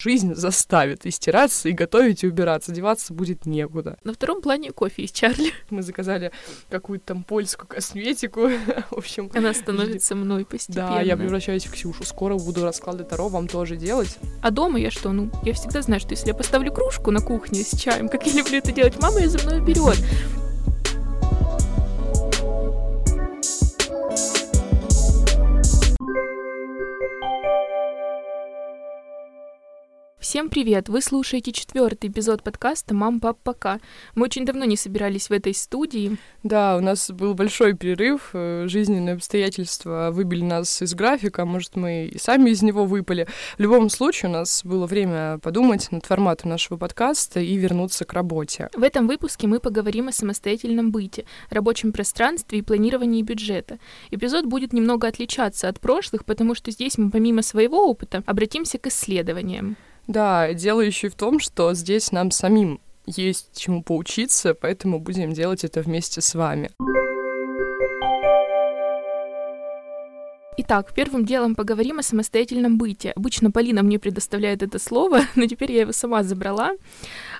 [0.00, 2.72] жизнь заставит и стираться, и готовить, и убираться.
[2.72, 3.98] Деваться будет некуда.
[4.04, 5.52] На втором плане кофе из Чарли.
[5.70, 6.32] Мы заказали
[6.68, 8.48] какую-то там польскую косметику.
[8.90, 9.30] в общем...
[9.34, 10.88] Она становится мной постепенно.
[10.88, 12.04] Да, я превращаюсь в Ксюшу.
[12.04, 14.18] Скоро буду расклады Таро вам тоже делать.
[14.42, 15.12] А дома я что?
[15.12, 18.32] Ну, я всегда знаю, что если я поставлю кружку на кухне с чаем, как я
[18.32, 19.98] люблю это делать, мама ее за мной берет.
[30.30, 30.88] Всем привет!
[30.88, 33.80] Вы слушаете четвертый эпизод подкаста «Мам, пап, пока».
[34.14, 36.18] Мы очень давно не собирались в этой студии.
[36.44, 42.06] Да, у нас был большой перерыв, э, жизненные обстоятельства выбили нас из графика, может, мы
[42.06, 43.26] и сами из него выпали.
[43.58, 48.12] В любом случае, у нас было время подумать над форматом нашего подкаста и вернуться к
[48.12, 48.70] работе.
[48.72, 53.80] В этом выпуске мы поговорим о самостоятельном быте, рабочем пространстве и планировании бюджета.
[54.12, 58.86] Эпизод будет немного отличаться от прошлых, потому что здесь мы помимо своего опыта обратимся к
[58.86, 59.76] исследованиям.
[60.10, 65.32] Да, дело еще и в том, что здесь нам самим есть чему поучиться, поэтому будем
[65.32, 66.72] делать это вместе с вами.
[70.56, 73.12] Итак, первым делом поговорим о самостоятельном быте.
[73.12, 76.72] Обычно Полина мне предоставляет это слово, но теперь я его сама забрала.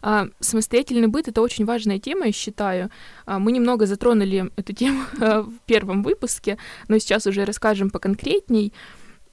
[0.00, 2.88] А, самостоятельный быт— это очень важная тема, я считаю.
[3.26, 6.56] А, мы немного затронули эту тему а, в первом выпуске,
[6.86, 8.72] но сейчас уже расскажем поконкретней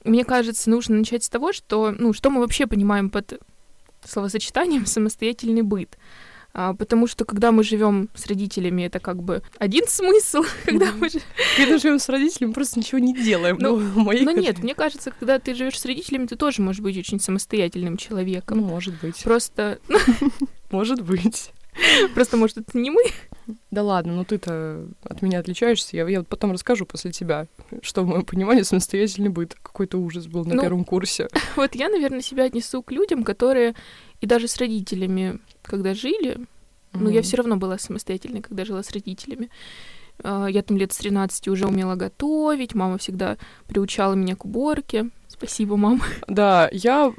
[0.08, 3.40] мне кажется, нужно начать с того, что, ну, что мы вообще понимаем под
[4.04, 5.96] словосочетанием самостоятельный быт.
[6.54, 11.08] А, потому что когда мы живем с родителями, это как бы один смысл, когда мы
[11.56, 13.58] когда живем с родителями, мы просто ничего не делаем.
[13.60, 16.80] Ну, ну, моей ну нет, мне кажется, когда ты живешь с родителями, ты тоже можешь
[16.80, 18.58] быть очень самостоятельным человеком.
[18.58, 19.22] Ну, может быть.
[19.22, 19.78] Просто.
[20.70, 21.50] Может быть.
[22.14, 23.02] Просто, может, это не мы.
[23.70, 25.96] Да ладно, ну ты-то от меня отличаешься.
[25.96, 27.46] Я, я потом расскажу после тебя,
[27.82, 29.54] что в моем понимании самостоятельный быт.
[29.62, 31.28] Какой-то ужас был на ну, первом курсе.
[31.56, 33.74] Вот я, наверное, себя отнесу к людям, которые
[34.20, 36.46] и даже с родителями, когда жили, mm-hmm.
[36.94, 39.50] ну, я все равно была самостоятельной, когда жила с родителями.
[40.22, 43.36] А, я там лет с 13 уже умела готовить, мама всегда
[43.66, 45.10] приучала меня к уборке.
[45.38, 46.02] Спасибо, мам.
[46.26, 47.14] Да, я,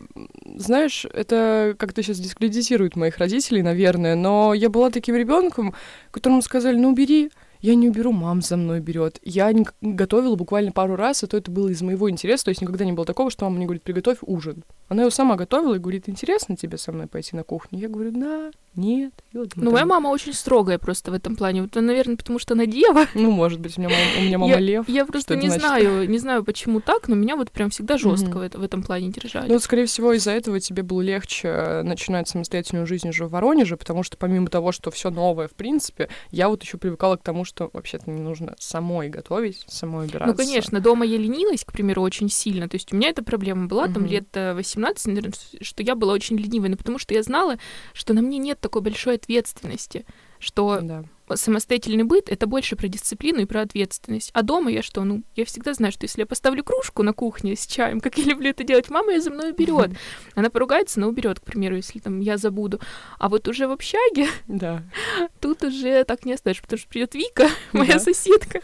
[0.55, 5.73] знаешь, это как-то сейчас дискредитирует моих родителей, наверное, но я была таким ребенком,
[6.11, 7.31] которому сказали, ну убери,
[7.61, 9.19] я не уберу, мам за мной берет.
[9.23, 12.61] Я не готовила буквально пару раз, и то это было из моего интереса, то есть
[12.61, 14.63] никогда не было такого, что мама мне говорит, приготовь ужин.
[14.87, 17.79] Она его сама готовила и говорит, интересно тебе со мной пойти на кухню?
[17.79, 19.13] Я говорю, да, нет.
[19.33, 21.63] Вот ну, моя мама очень строгая просто в этом плане.
[21.63, 23.05] Вот, наверное, потому что она дева.
[23.13, 24.87] Ну, может быть, у меня мама, у меня мама я, лев.
[24.87, 25.61] Я просто не значит?
[25.61, 28.57] знаю, не знаю, почему так, но меня вот прям всегда жестко mm-hmm.
[28.57, 29.47] в, в этом плане держали.
[29.47, 33.31] Ну, вот, скорее всего, из-за этого тебе было легче э, начинать самостоятельную жизнь уже в
[33.31, 37.23] Воронеже, потому что помимо того, что все новое, в принципе, я вот еще привыкала к
[37.23, 40.27] тому, что вообще-то не нужно самой готовить, самой убираться.
[40.27, 42.69] Ну, конечно, дома я ленилась, к примеру, очень сильно.
[42.69, 43.93] То есть у меня эта проблема была mm-hmm.
[43.93, 47.57] там лет 18, э, наверное, что я была очень ленивой, но потому что я знала,
[47.93, 50.05] что на мне нет такой большой ответственности,
[50.39, 51.03] что да.
[51.35, 54.31] Самостоятельный быт— это больше про дисциплину и про ответственность.
[54.33, 55.03] А дома я что?
[55.03, 58.25] Ну, я всегда знаю, что если я поставлю кружку на кухне с чаем, как я
[58.25, 59.91] люблю это делать, мама ее за мной берет.
[60.35, 62.79] Она поругается, но уберет, к примеру, если там я забуду.
[63.17, 64.83] А вот уже в общаге да.
[65.39, 67.99] тут уже так не оставишь, потому что придет Вика, моя да.
[67.99, 68.61] соседка.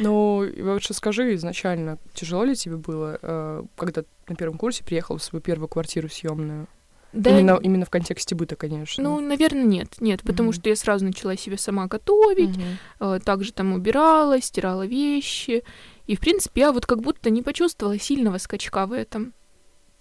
[0.00, 5.22] Ну, лучше скажи изначально, тяжело ли тебе было, э, когда на первом курсе приехала в
[5.22, 6.66] свою первую квартиру съемную?
[7.12, 9.02] Да, именно, именно в контексте быта, конечно.
[9.02, 10.00] Ну, наверное, нет.
[10.00, 10.54] Нет, потому mm-hmm.
[10.54, 12.58] что я сразу начала себе сама готовить,
[13.00, 13.20] mm-hmm.
[13.20, 15.64] также там убирала, стирала вещи.
[16.06, 19.32] И, в принципе, я вот как будто не почувствовала сильного скачка в этом.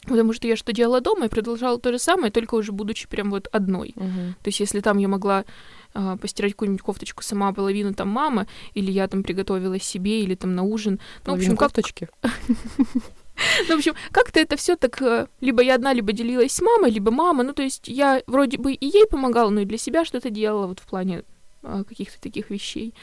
[0.08, 3.30] Потому что я что делала дома, я продолжала то же самое, только уже будучи прям
[3.30, 3.94] вот одной.
[3.98, 4.34] Uh-huh.
[4.42, 5.44] То есть если там я могла
[5.94, 10.56] а, постирать какую-нибудь кофточку сама, половину там мама, или я там приготовила себе, или там
[10.56, 11.00] на ужин.
[11.26, 12.08] Ну, в общем, кофточки.
[13.68, 16.92] Ну, в общем, как-то это все так, э, либо я одна, либо делилась с мамой,
[16.92, 17.44] либо мама.
[17.44, 20.68] Ну, то есть я вроде бы и ей помогала, но и для себя что-то делала
[20.68, 21.24] вот в плане
[21.64, 22.94] а, каких-то таких вещей.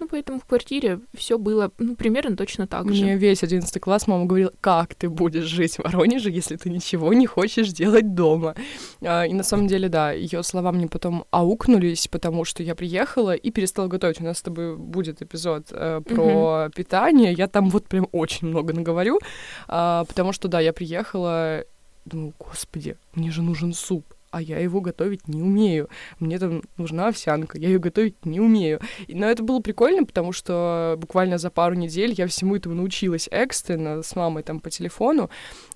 [0.00, 3.04] Ну, поэтому в квартире все было, ну, примерно точно так Мне же.
[3.04, 7.12] Мне весь одиннадцатый класс мама говорила, как ты будешь жить в Воронеже, если ты ничего
[7.12, 8.54] не хочешь делать дома.
[9.02, 13.34] А, и на самом деле, да, ее слова мне потом аукнулись, потому что я приехала
[13.34, 14.22] и перестала готовить.
[14.22, 16.72] У нас с тобой будет эпизод э, про угу.
[16.74, 17.34] питание.
[17.34, 19.20] Я там вот прям очень много наговорю,
[19.68, 21.64] э, потому что, да, я приехала,
[22.06, 25.88] думаю, господи, мне же нужен суп а я его готовить не умею.
[26.18, 28.80] Мне там нужна овсянка, я ее готовить не умею.
[29.08, 34.02] Но это было прикольно, потому что буквально за пару недель я всему этому научилась экстренно
[34.02, 35.30] с мамой там по телефону.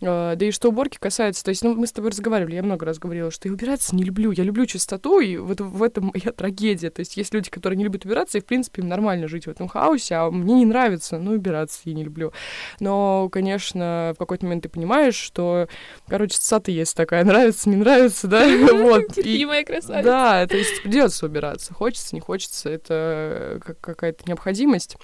[0.06, 2.86] А, да и что уборки касается, то есть, ну, мы с тобой разговаривали, я много
[2.86, 6.32] раз говорила, что я убираться не люблю, я люблю чистоту, и вот в этом моя
[6.32, 6.90] трагедия.
[6.90, 9.50] То есть есть люди, которые не любят убираться, и, в принципе, им нормально жить в
[9.50, 12.32] этом хаосе, а мне не нравится, ну, убираться я не люблю.
[12.80, 15.68] Но, конечно, в какой-то момент ты понимаешь, что,
[16.08, 19.14] короче, цата есть такая, нравится, не нравится, да, вот.
[19.14, 20.04] Терпимая красавица.
[20.04, 24.96] Да, то есть придется убираться, хочется, не хочется, это какая-то необходимость.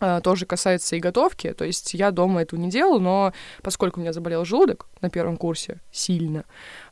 [0.00, 1.52] А, тоже касается и готовки.
[1.52, 3.32] То есть я дома этого не делала, но
[3.62, 6.44] поскольку у меня заболел желудок на первом курсе сильно,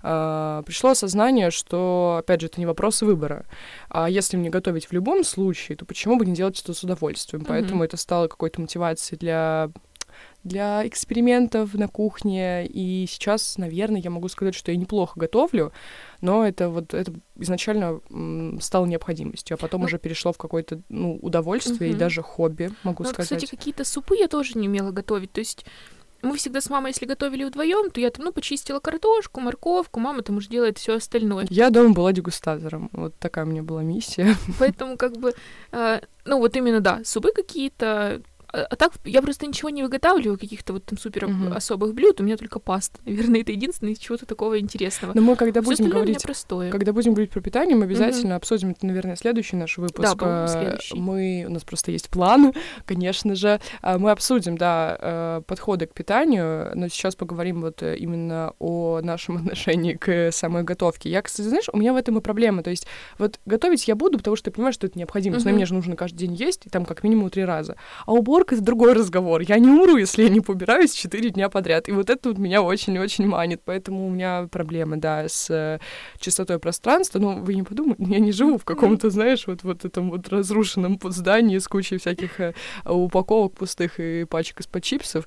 [0.03, 3.47] а, пришло осознание, что, опять же, это не вопрос выбора.
[3.91, 7.43] А если мне готовить в любом случае, то почему бы не делать это с удовольствием?
[7.43, 7.49] Mm-hmm.
[7.49, 9.71] Поэтому это стало какой-то мотивацией для
[10.43, 12.67] для экспериментов на кухне.
[12.67, 15.73] И сейчас, наверное, я могу сказать, что я неплохо готовлю,
[16.21, 18.01] но это вот это изначально
[18.61, 21.97] стало необходимостью, а потом ну, уже перешло в какое-то ну, удовольствие угу.
[21.97, 23.31] и даже хобби, могу ну, сказать.
[23.31, 25.33] Вот, кстати, какие-то супы я тоже не умела готовить.
[25.33, 25.65] То есть
[26.25, 30.23] мы всегда с мамой, если готовили вдвоем, то я там, ну, почистила картошку, морковку, мама
[30.23, 31.47] там уже делает все остальное.
[31.51, 32.89] Я дома была дегустатором.
[32.93, 34.35] Вот такая у меня была миссия.
[34.59, 35.35] Поэтому, как бы,
[35.73, 38.23] э, ну, вот именно, да, супы какие-то,
[38.55, 41.53] а, а так я просто ничего не выготавливаю, каких-то вот там супер угу.
[41.55, 43.01] особых блюд, у меня только паста.
[43.05, 45.13] Наверное, это единственное из чего-то такого интересного.
[45.15, 46.71] Но мы когда будем говорить, простое.
[46.71, 48.37] когда будем говорить про питание, мы обязательно угу.
[48.37, 50.17] обсудим это, наверное, следующий наш выпуск.
[50.17, 50.97] Да, следующий.
[50.97, 52.53] Мы у нас просто есть план,
[52.87, 57.97] конечно же, а, мы обсудим, да, э, подходы к питанию, но сейчас поговорим вот э,
[57.97, 61.11] именно о нашем отношении к самой готовке.
[61.11, 62.87] Я, кстати, знаешь, у меня в этом и проблема, то есть
[63.19, 65.51] вот готовить я буду, потому что я понимаю, что это необходимость, угу.
[65.51, 67.77] но мне же нужно каждый день есть, и там как минимум три раза.
[68.07, 69.43] А убор уборка— это другой разговор.
[69.43, 71.89] Я не умру, если я не побираюсь четыре дня подряд.
[71.89, 73.63] И вот это вот меня очень-очень манит.
[73.65, 75.79] Поэтому у меня проблемы, да, с э,
[76.19, 77.19] чистотой пространства.
[77.19, 80.99] Но вы не подумайте, я не живу в каком-то, знаешь, вот, вот этом вот разрушенном
[81.05, 82.55] здании с кучей всяких э,
[82.85, 85.27] упаковок пустых и пачек из-под чипсов.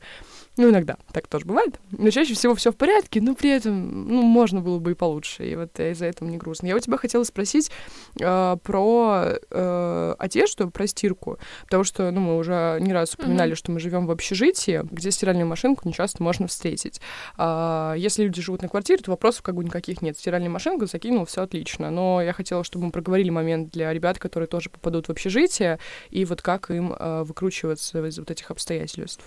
[0.58, 1.80] Ну, иногда так тоже бывает.
[1.92, 5.48] Но чаще всего все в порядке, но при этом, ну, можно было бы и получше.
[5.48, 6.66] И вот из-за этого мне грустно.
[6.66, 7.72] Я у тебя хотела спросить
[8.20, 11.38] э, про э, одежду, про стирку.
[11.66, 13.56] Потому что, ну, мы уже не раз упоминали, mm-hmm.
[13.56, 17.02] что мы живем в общежитии, где стиральную машинку не часто можно встретить.
[17.38, 20.18] А, если люди живут на квартире, то вопросов как бы никаких нет.
[20.18, 21.92] Стиральную машинку закинул, все отлично.
[21.92, 25.78] Но я хотела, чтобы мы проговорили момент для ребят, которые тоже попадут в общежитие,
[26.10, 29.24] и вот как им э, выкручиваться из вот этих обстоятельств.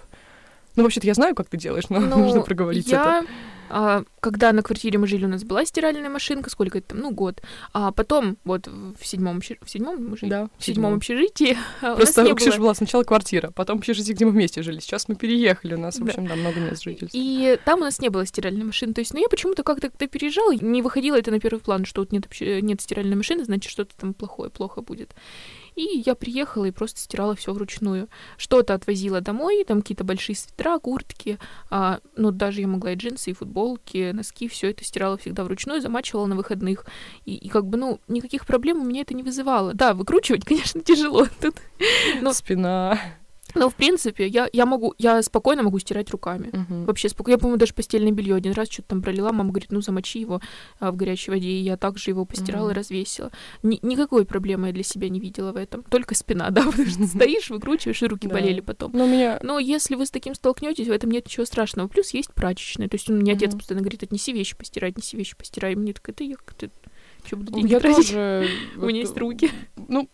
[0.76, 3.20] Ну, вообще-то я знаю, как ты делаешь, но ну, нужно проговорить я...
[3.20, 3.28] это.
[3.72, 7.12] А, когда на квартире мы жили, у нас была стиральная машинка, сколько это там, ну,
[7.12, 7.40] год.
[7.72, 10.28] А потом, вот в седьмом, в седьмом мы жили?
[10.30, 11.56] Да, в седьмом общежитии.
[11.80, 12.66] Просто у, у Ксюши было...
[12.66, 14.80] была сначала квартира, потом общежитие, где мы вместе жили.
[14.80, 17.16] Сейчас мы переехали, у нас, в общем, да, много мест жительства.
[17.16, 18.92] И там у нас не было стиральной машины.
[18.92, 22.00] То есть, ну, я почему-то как-то когда переезжала, не выходило это на первый план, что
[22.00, 25.14] вот нет, нет стиральной машины, значит, что-то там плохое, плохо будет.
[25.74, 28.08] И я приехала и просто стирала все вручную.
[28.36, 31.38] Что-то отвозила домой, там какие-то большие свитера, куртки,
[31.70, 35.80] а, ну даже я могла и джинсы, и футболки, носки, все это стирала всегда вручную,
[35.80, 36.84] замачивала на выходных.
[37.24, 39.74] И, и как бы, ну, никаких проблем у меня это не вызывало.
[39.74, 41.56] Да, выкручивать, конечно, тяжело тут.
[42.20, 42.32] Но...
[42.32, 42.98] Спина.
[43.54, 46.48] Но, в принципе, я, я могу, я спокойно могу стирать руками.
[46.48, 46.84] Uh-huh.
[46.84, 47.34] Вообще спокойно.
[47.34, 49.32] Я, по-моему, даже постельное белье один раз что-то там пролила.
[49.32, 50.40] Мама говорит, ну, замочи его
[50.78, 51.48] а, в горячей воде.
[51.48, 52.72] И я также его постирала uh-huh.
[52.72, 53.30] и развесила.
[53.62, 55.82] Ни, никакой проблемы я для себя не видела в этом.
[55.84, 58.92] Только спина, да, потому что стоишь, выкручиваешь, и руки болели потом.
[58.92, 59.38] Но, меня...
[59.42, 61.88] Но если вы с таким столкнетесь, в этом нет ничего страшного.
[61.88, 62.88] Плюс есть прачечная.
[62.88, 65.72] То есть у меня отец постоянно говорит, отнеси вещи постирать, неси вещи постирай.
[65.72, 66.70] И мне так, это я как-то...
[67.24, 68.08] Что буду деньги я тратить?
[68.08, 68.48] Тоже...
[68.76, 69.50] У меня есть руки.
[69.88, 70.08] Ну,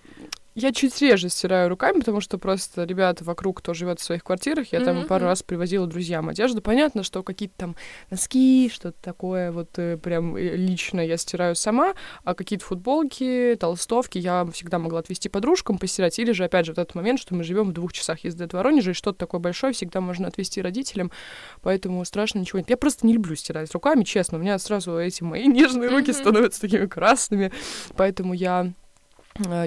[0.56, 4.72] я чуть реже стираю руками, потому что просто ребята вокруг, кто живет в своих квартирах,
[4.72, 5.06] я там mm-hmm.
[5.06, 6.62] пару раз привозила друзьям одежду.
[6.62, 7.76] Понятно, что какие-то там
[8.10, 11.92] носки, что-то такое вот э, прям э, лично я стираю сама,
[12.24, 16.18] а какие-то футболки, толстовки я всегда могла отвезти подружкам постирать.
[16.18, 18.54] Или же, опять же, в этот момент, что мы живем в двух часах езды от
[18.54, 21.12] Воронежа, и что-то такое большое всегда можно отвезти родителям,
[21.60, 22.70] поэтому страшно ничего нет.
[22.70, 24.38] Я просто не люблю стирать руками, честно.
[24.38, 26.14] У меня сразу эти мои нежные руки mm-hmm.
[26.14, 27.52] становятся такими красными,
[27.94, 28.72] поэтому я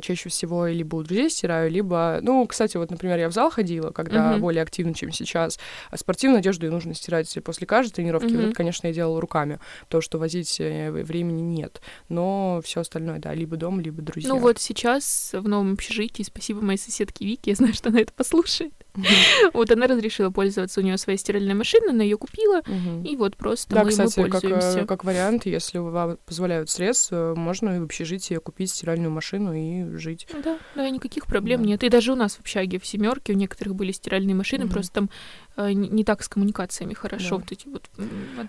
[0.02, 3.92] чаще всего либо у друзей стираю, либо, ну, кстати, вот, например, я в зал ходила,
[3.92, 4.40] когда uh-huh.
[4.40, 5.60] более активно, чем сейчас,
[5.90, 8.28] а спортивную одежду и нужно стирать после каждой тренировки.
[8.28, 8.38] Uh-huh.
[8.38, 11.82] Вот это, конечно, я делала руками, потому что возить э, времени нет.
[12.08, 14.30] Но все остальное, да, либо дом, либо друзья.
[14.30, 18.14] Ну вот сейчас в новом общежитии, спасибо моей соседке Вике, я знаю, что она это
[18.14, 18.74] послушает.
[19.54, 22.62] Вот она разрешила пользоваться, у нее своя стиральная машина, она ее купила,
[23.04, 24.86] и вот просто мы, мы пользуемся.
[24.86, 30.28] Как, вариант, если вам позволяют средства, можно в общежитии купить стиральную машину и жить.
[30.44, 31.84] Да, да, никаких проблем нет.
[31.84, 35.10] И даже у нас в общаге в семерке у некоторых были стиральные машины, просто там
[35.58, 37.38] э, не, так с коммуникациями хорошо.
[37.38, 37.90] Вот эти вот,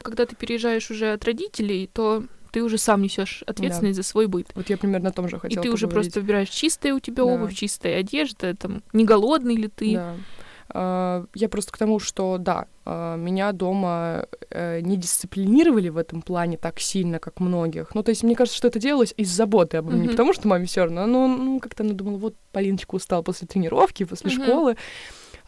[0.02, 4.02] когда ты переезжаешь уже от родителей, то ты уже сам несешь ответственность да.
[4.02, 4.48] за свой быт.
[4.54, 5.74] Вот я примерно о том же хотела И ты поговорить.
[5.74, 7.32] уже просто выбираешь чистая у тебя да.
[7.32, 9.94] обувь, чистая одежда, там, не голодный ли ты.
[9.94, 10.14] Да.
[10.72, 16.22] А, я просто к тому, что да, а, меня дома э, не дисциплинировали в этом
[16.22, 17.94] плане так сильно, как многих.
[17.94, 20.02] Ну, то есть, мне кажется, что это делалось из заботы обо мне, mm-hmm.
[20.02, 23.48] не потому что маме все равно, но ну, как-то она думала, вот Полиночка устала после
[23.48, 24.44] тренировки, после mm-hmm.
[24.44, 24.76] школы.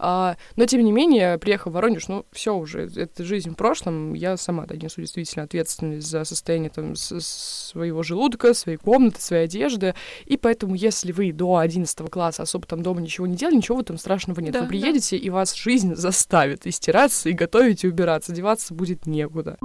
[0.05, 4.15] А, но, тем не менее, приехав в Воронеж, ну, все уже, это жизнь в прошлом.
[4.15, 9.45] Я сама да, несу действительно ответственность за состояние там, с- своего желудка, своей комнаты, своей
[9.45, 9.95] одежды.
[10.27, 13.83] И поэтому, если вы до 11 класса особо там дома ничего не делали, ничего в
[13.83, 14.55] этом страшного нет.
[14.55, 15.25] Да, вы приедете, да.
[15.25, 18.33] и вас жизнь заставит и стираться, и готовить, и убираться.
[18.33, 19.57] Деваться будет некуда.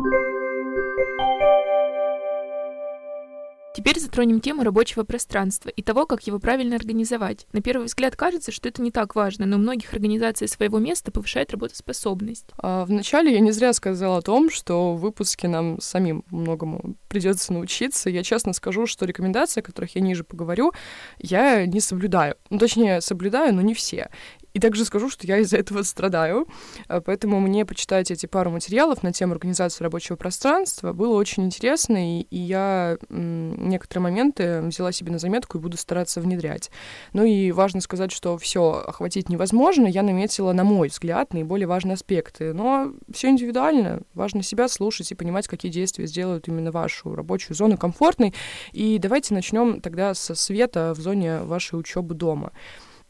[3.78, 7.46] Теперь затронем тему рабочего пространства и того, как его правильно организовать.
[7.54, 11.12] На первый взгляд кажется, что это не так важно, но у многих организаций своего места
[11.12, 12.48] повышает работоспособность.
[12.58, 17.54] А, вначале я не зря сказала о том, что в выпуске нам самим многому придется
[17.54, 18.10] научиться.
[18.10, 20.74] Я честно скажу, что рекомендации, о которых я ниже поговорю,
[21.20, 22.34] я не соблюдаю.
[22.50, 24.10] Ну, точнее, соблюдаю, но не все.
[24.58, 26.48] И также скажу, что я из-за этого страдаю,
[26.88, 32.22] а, поэтому мне почитать эти пару материалов на тему организации рабочего пространства было очень интересно,
[32.22, 36.72] и, я некоторые моменты взяла себе на заметку и буду стараться внедрять.
[37.14, 39.86] Ну и важно сказать, что все охватить невозможно.
[39.86, 42.52] Я наметила, на мой взгляд, наиболее важные аспекты.
[42.54, 44.02] Но все индивидуально.
[44.16, 48.34] Важно себя слушать и понимать, какие действия сделают именно вашу рабочую зону комфортной.
[48.72, 52.54] И давайте начнем тогда со света в зоне вашей учебы дома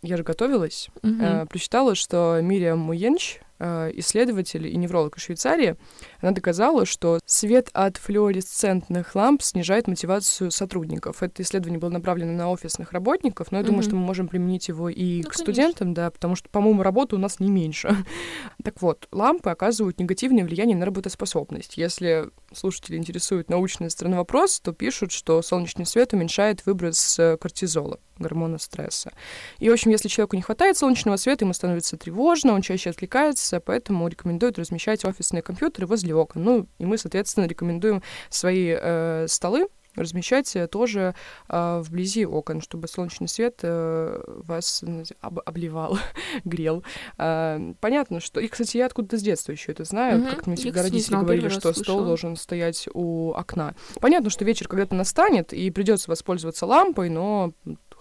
[0.02, 1.44] я же готовилась, mm-hmm.
[1.44, 5.76] э, прочитала, что Мириам Муенч, э, исследователь и невролог из Швейцарии,
[6.22, 11.24] она доказала, что свет от флуоресцентных ламп снижает мотивацию сотрудников.
[11.24, 13.68] Это исследование было направлено на офисных работников, но я mm-hmm.
[13.68, 15.96] думаю, что мы можем применить его и ну, к студентам, конечно.
[15.96, 17.96] да, потому что, по-моему, работы у нас не меньше.
[18.64, 21.78] так вот, лампы оказывают негативное влияние на работоспособность.
[21.78, 28.00] Если слушатели интересует научная сторона вопроса, то пишут, что солнечный свет уменьшает выброс э, кортизола,
[28.20, 29.12] гормона стресса.
[29.60, 33.60] И, в общем, если человеку не хватает солнечного света, ему становится тревожно, он чаще отвлекается,
[33.60, 36.44] поэтому рекомендуют размещать офисные компьютеры возле окон.
[36.44, 41.16] Ну, и мы, соответственно, рекомендуем свои э, столы размещать э, тоже
[41.50, 44.84] э, вблизи окон, чтобы солнечный свет э, вас
[45.22, 45.98] об обливал,
[46.46, 46.84] грел.
[47.18, 48.40] Э, понятно, что...
[48.40, 50.30] И, кстати, я откуда-то с детства еще это знаю, угу.
[50.30, 53.76] как мне всегда родители говорили, что стол должен стоять у окна.
[54.00, 57.54] Понятно, что вечер когда-то настанет, и придется воспользоваться лампой, но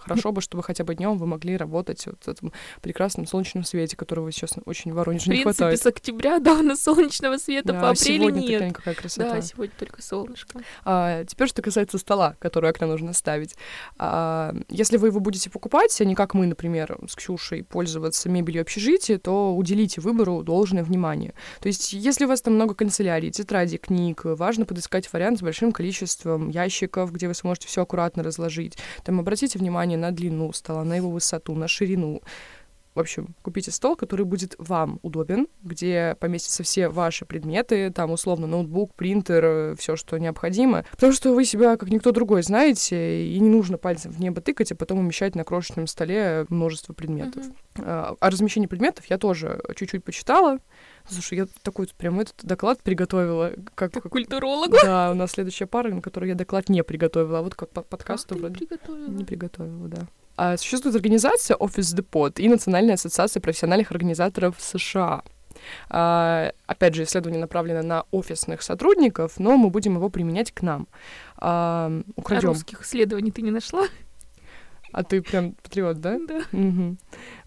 [0.07, 3.95] Хорошо бы, чтобы хотя бы днем вы могли работать вот в этом прекрасном солнечном свете,
[3.95, 5.55] которого сейчас очень в Воронеже не хватает.
[5.55, 8.73] В принципе, с октября, да, на солнечного света, да, по апрелю сегодня нет.
[8.73, 9.33] Такая, красота.
[9.33, 10.59] Да, сегодня только солнышко.
[10.85, 13.55] А, теперь, что касается стола, который окна нужно ставить.
[13.97, 18.61] А, если вы его будете покупать, а не как мы, например, с Ксюшей, пользоваться мебелью
[18.61, 21.33] общежития, то уделите выбору должное внимание.
[21.59, 25.71] То есть, если у вас там много канцелярий, тетрадей, книг, важно подыскать вариант с большим
[25.71, 28.77] количеством ящиков, где вы сможете все аккуратно разложить.
[29.03, 32.21] Там обратите внимание на длину стола, на его высоту, на ширину.
[32.97, 38.47] В общем, купите стол, который будет вам удобен, где поместятся все ваши предметы, там, условно,
[38.47, 40.83] ноутбук, принтер, все, что необходимо.
[40.89, 44.71] Потому что вы себя, как никто другой, знаете, и не нужно пальцем в небо тыкать,
[44.71, 47.45] а потом умещать на крошечном столе множество предметов.
[47.45, 47.83] Mm-hmm.
[47.83, 50.57] А, о размещении предметов я тоже чуть-чуть почитала.
[51.09, 53.53] Слушай, я такой прям этот доклад приготовила.
[53.75, 54.75] Как, как культурологу?
[54.83, 57.81] Да, у нас следующая пара, на которую я доклад не приготовила, а вот как по
[57.81, 58.55] подкасту как вроде...
[58.55, 59.07] приготовила?
[59.07, 60.07] Не приготовила, да.
[60.35, 65.23] А существует организация Office Depot и Национальная ассоциация профессиональных организаторов США.
[65.89, 70.87] А, опять же, исследование направлено на офисных сотрудников, но мы будем его применять к нам.
[71.37, 72.49] А, украдем.
[72.49, 73.87] А русских исследований ты не нашла?
[74.91, 76.17] А ты прям патриот, да?
[76.27, 76.37] Да.
[76.51, 76.97] Угу.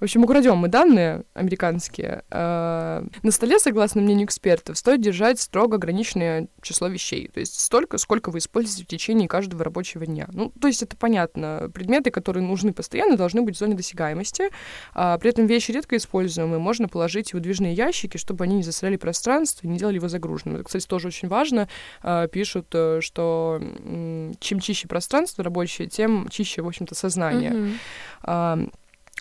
[0.01, 2.25] В общем, украдем мы данные американские.
[2.31, 7.29] Э, на столе, согласно мнению экспертов, стоит держать строго ограниченное число вещей.
[7.29, 10.29] То есть столько, сколько вы используете в течение каждого рабочего дня.
[10.33, 11.71] Ну, то есть это понятно.
[11.73, 14.45] Предметы, которые нужны постоянно, должны быть в зоне досягаемости.
[14.93, 18.97] А при этом вещи редко используемые можно положить в выдвижные ящики, чтобы они не засоряли
[18.97, 20.57] пространство не делали его загруженным.
[20.57, 21.69] Это, кстати, тоже очень важно.
[22.03, 23.61] Э, пишут, э, что
[24.41, 27.79] чем чище пространство рабочее, тем чище, в общем-то, сознание знания.
[28.25, 28.71] Mm-hmm.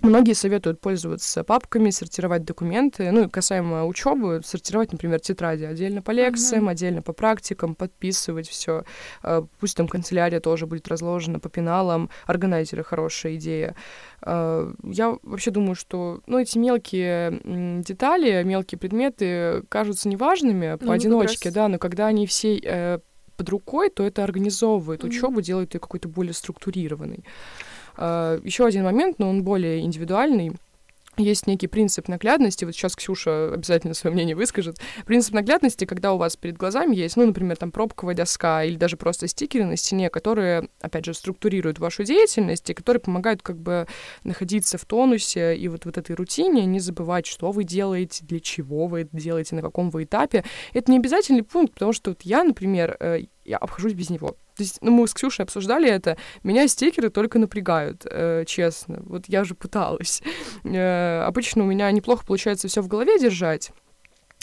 [0.02, 3.12] Многие советуют пользоваться папками, сортировать документы.
[3.12, 6.72] Ну, касаемо учебы, сортировать, например, тетради отдельно по лекциям, uh-huh.
[6.72, 8.86] отдельно по практикам, подписывать все.
[9.22, 12.10] А, пусть там канцелярия тоже будет разложена по пеналам.
[12.28, 13.76] Органайзеры хорошая идея.
[14.22, 17.42] А, я вообще думаю, что ну, эти мелкие
[17.84, 21.56] детали, мелкие предметы кажутся неважными ну, поодиночке, раз...
[21.56, 23.00] да, но когда они все э,
[23.36, 25.08] под рукой, то это организовывает uh-huh.
[25.08, 27.26] учебу, делает ее какой-то более структурированной.
[28.00, 30.54] А, Еще один момент, но он более индивидуальный
[31.18, 34.78] есть некий принцип наглядности, вот сейчас Ксюша обязательно свое мнение выскажет.
[35.06, 38.96] Принцип наглядности, когда у вас перед глазами есть, ну, например, там пробковая доска или даже
[38.96, 43.86] просто стикеры на стене, которые, опять же, структурируют вашу деятельность и которые помогают как бы
[44.24, 48.88] находиться в тонусе и вот, вот этой рутине, не забывать, что вы делаете, для чего
[48.88, 50.46] вы это делаете, на каком вы этапе.
[50.74, 54.38] Это не обязательный пункт, потому что вот я, например, э, я обхожусь без него.
[54.56, 56.18] То есть, ну, мы с Ксюшей обсуждали это.
[56.44, 59.00] Меня стикеры только напрягают, э, честно.
[59.04, 60.22] Вот я же пыталась.
[60.64, 63.72] Э, обычно у меня неплохо получается все в голове держать.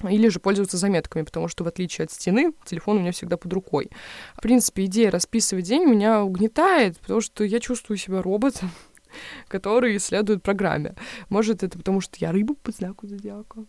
[0.02, 3.52] Или же пользоваться заметками, потому что, в отличие от стены, телефон у меня всегда под
[3.52, 3.90] рукой.
[4.34, 8.70] В принципе, идея расписывать день меня угнетает, потому что я чувствую себя роботом,
[9.48, 10.96] который следует программе.
[11.28, 13.66] Может, это потому, что я рыба по знаку зодиака.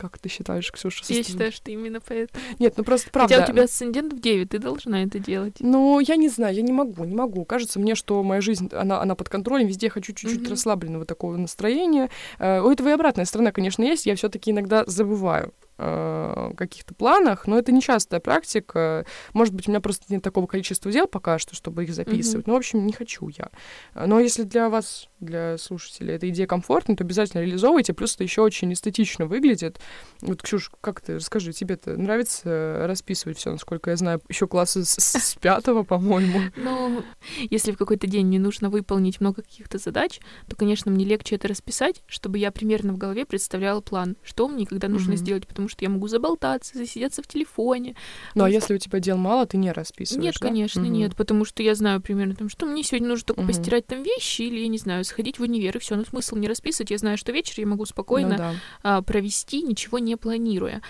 [0.00, 1.04] Как ты считаешь, Ксюша?
[1.08, 2.42] Я считаю, что именно поэтому.
[2.58, 3.34] Нет, ну просто правда.
[3.34, 5.56] Хотя у тебя асцендент в 9, ты должна это делать.
[5.60, 7.44] Ну, я не знаю, я не могу, не могу.
[7.44, 10.50] Кажется мне, что моя жизнь, она, она под контролем, везде я хочу чуть-чуть mm-hmm.
[10.50, 12.08] расслабленного такого настроения.
[12.38, 16.94] Uh, у этого и обратная сторона, конечно, есть, я все таки иногда забываю э, каких-то
[16.94, 19.06] планах, но это не частая практика.
[19.32, 22.46] Может быть, у меня просто нет такого количества дел пока что, чтобы их записывать.
[22.46, 22.50] Mm-hmm.
[22.50, 23.50] Ну, в общем, не хочу я.
[23.94, 27.94] Но если для вас, для слушателей, эта идея комфортна, то обязательно реализовывайте.
[27.94, 29.80] Плюс это еще очень эстетично выглядит.
[30.20, 34.98] Вот, Ксюш, как ты, расскажи, тебе-то нравится расписывать все, насколько я знаю, еще классы с,
[34.98, 36.40] с пятого, по-моему?
[36.56, 37.02] Ну,
[37.50, 41.48] если в какой-то день мне нужно выполнить много каких-то задач, то, конечно, мне легче это
[41.48, 45.84] расписать, чтобы я примерно в голове представляла план, что мне когда нужно сделать, потому что
[45.84, 47.96] я могу заболтаться, засидеться в телефоне.
[48.34, 50.48] Ну, а если у тебя дел мало, ты не расписываешь, Нет, да?
[50.48, 50.90] конечно, угу.
[50.90, 53.48] нет, потому что я знаю примерно, там, что мне сегодня нужно только угу.
[53.48, 55.96] постирать там вещи или, я не знаю, сходить в универ, и все.
[55.96, 56.90] Ну, смысл не расписывать.
[56.90, 58.54] Я знаю, что вечер я могу спокойно ну, да.
[58.82, 60.82] а, провести, ничего не планируя.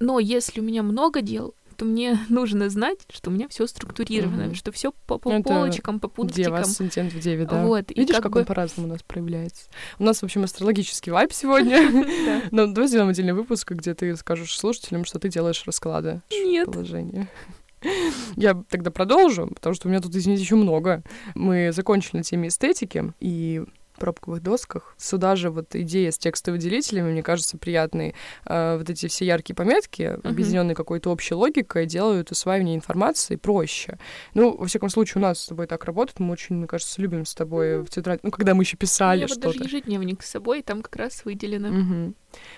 [0.00, 4.46] Но если у меня много дел, то мне нужно знать, что у меня все структурировано,
[4.46, 4.54] угу.
[4.54, 6.44] что все по, по Это полочкам, по пунктикам.
[6.44, 7.66] Дева, асцендент в деве, да.
[7.66, 8.40] Вот, Видишь, как, как бы...
[8.40, 9.64] он по-разному у нас проявляется.
[9.98, 11.80] У нас, в общем, астрологический вайп сегодня.
[12.52, 16.22] Но давай сделаем отдельный выпуск, где ты скажешь слушателям, что ты делаешь расклады.
[16.30, 16.66] Нет.
[16.66, 17.28] Положение.
[18.36, 21.02] Я тогда продолжу, потому что у меня тут, извините, еще много.
[21.34, 23.64] Мы закончили на теме эстетики, и
[24.02, 24.96] пробковых досках.
[24.98, 28.16] Сюда же вот идея с текстовыделителями, мне кажется, приятной.
[28.46, 30.28] Э, вот эти все яркие пометки, uh-huh.
[30.28, 34.00] объединенные какой-то общей логикой, делают усваивание информации проще.
[34.34, 36.18] Ну, во всяком случае, у нас с тобой так работает.
[36.18, 37.84] Мы очень, мне кажется, любим с тобой uh-huh.
[37.84, 38.24] в тетрадь.
[38.24, 39.48] Ну, когда мы еще писали что-то.
[39.48, 41.68] Вот даже ежедневник с собой, там как раз выделено.
[41.68, 42.14] Uh-huh.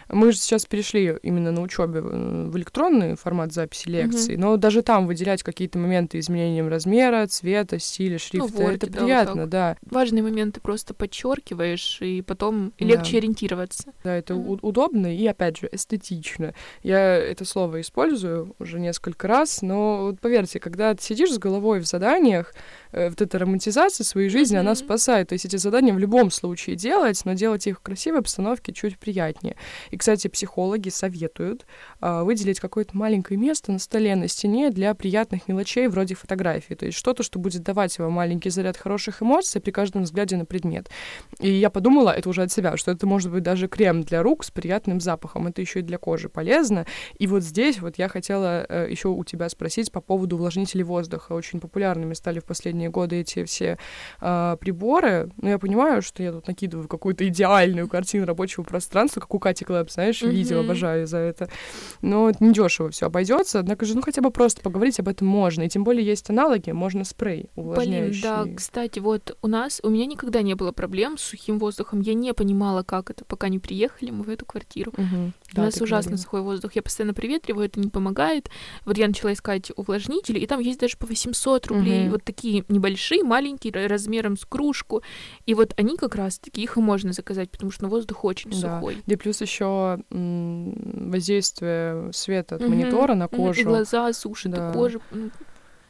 [0.09, 4.41] Мы же сейчас перешли именно на учебе в электронный формат записи лекций, mm-hmm.
[4.41, 9.43] но даже там выделять какие-то моменты изменением размера, цвета, стиля, шрифта, ну, это да, приятно,
[9.43, 9.77] вот да.
[9.91, 13.19] Важные моменты просто подчеркиваешь, и потом легче да.
[13.19, 13.93] ориентироваться.
[14.03, 14.59] Да, это mm-hmm.
[14.63, 16.55] удобно и, опять же, эстетично.
[16.83, 21.81] Я это слово использую уже несколько раз, но вот поверьте, когда ты сидишь с головой
[21.81, 22.55] в заданиях,
[22.95, 24.61] э, вот эта романтизация своей жизни, mm-hmm.
[24.61, 25.29] она спасает.
[25.29, 28.99] То есть эти задания в любом случае делать, но делать их в красивой обстановке чуть
[28.99, 29.57] приятнее.
[29.91, 31.67] И, кстати, психологи советуют
[32.01, 36.75] а, выделить какое-то маленькое место на столе, на стене для приятных мелочей вроде фотографии.
[36.75, 40.45] То есть что-то, что будет давать вам маленький заряд хороших эмоций при каждом взгляде на
[40.45, 40.89] предмет.
[41.41, 44.45] И я подумала, это уже от себя, что это может быть даже крем для рук
[44.45, 45.47] с приятным запахом.
[45.47, 46.87] Это еще и для кожи полезно.
[47.19, 51.33] И вот здесь вот я хотела э, еще у тебя спросить по поводу увлажнителей воздуха.
[51.33, 52.45] Очень популярными стали в
[52.85, 53.79] последние годы эти все
[54.21, 55.31] э, приборы.
[55.41, 59.65] Но я понимаю, что я тут накидываю какую-то идеальную картину рабочего пространства, как у Кати
[59.65, 60.31] Club, знаешь, mm-hmm.
[60.31, 61.49] видео обожаю за это.
[62.03, 63.59] Но это недешево все обойдется.
[63.59, 65.63] Однако же, ну хотя бы просто поговорить об этом можно.
[65.63, 68.23] И тем более есть аналоги, можно спрей увлажняющий.
[68.23, 72.01] Блин, да, кстати, вот у нас, у меня никогда не было проблем с сухим воздухом.
[72.01, 74.93] Я не понимала, как это, пока не приехали мы в эту квартиру.
[74.93, 75.33] Mm-hmm.
[75.53, 76.23] У да, нас ужасно говорила.
[76.23, 76.73] сухой воздух.
[76.75, 78.51] Я постоянно приветриваю, это не помогает.
[78.85, 82.07] Вот я начала искать увлажнители, и там есть даже по 800 рублей.
[82.07, 82.11] Mm-hmm.
[82.11, 85.03] Вот такие небольшие, маленькие, размером с кружку.
[85.47, 88.77] И вот они как раз-таки, их и можно заказать, потому что воздух очень да.
[88.77, 88.99] сухой.
[89.07, 92.69] Да, плюс еще воздействие света от mm-hmm.
[92.69, 93.61] монитора на кожу.
[93.61, 94.71] И глаза сушат, да.
[94.71, 95.01] и кожу.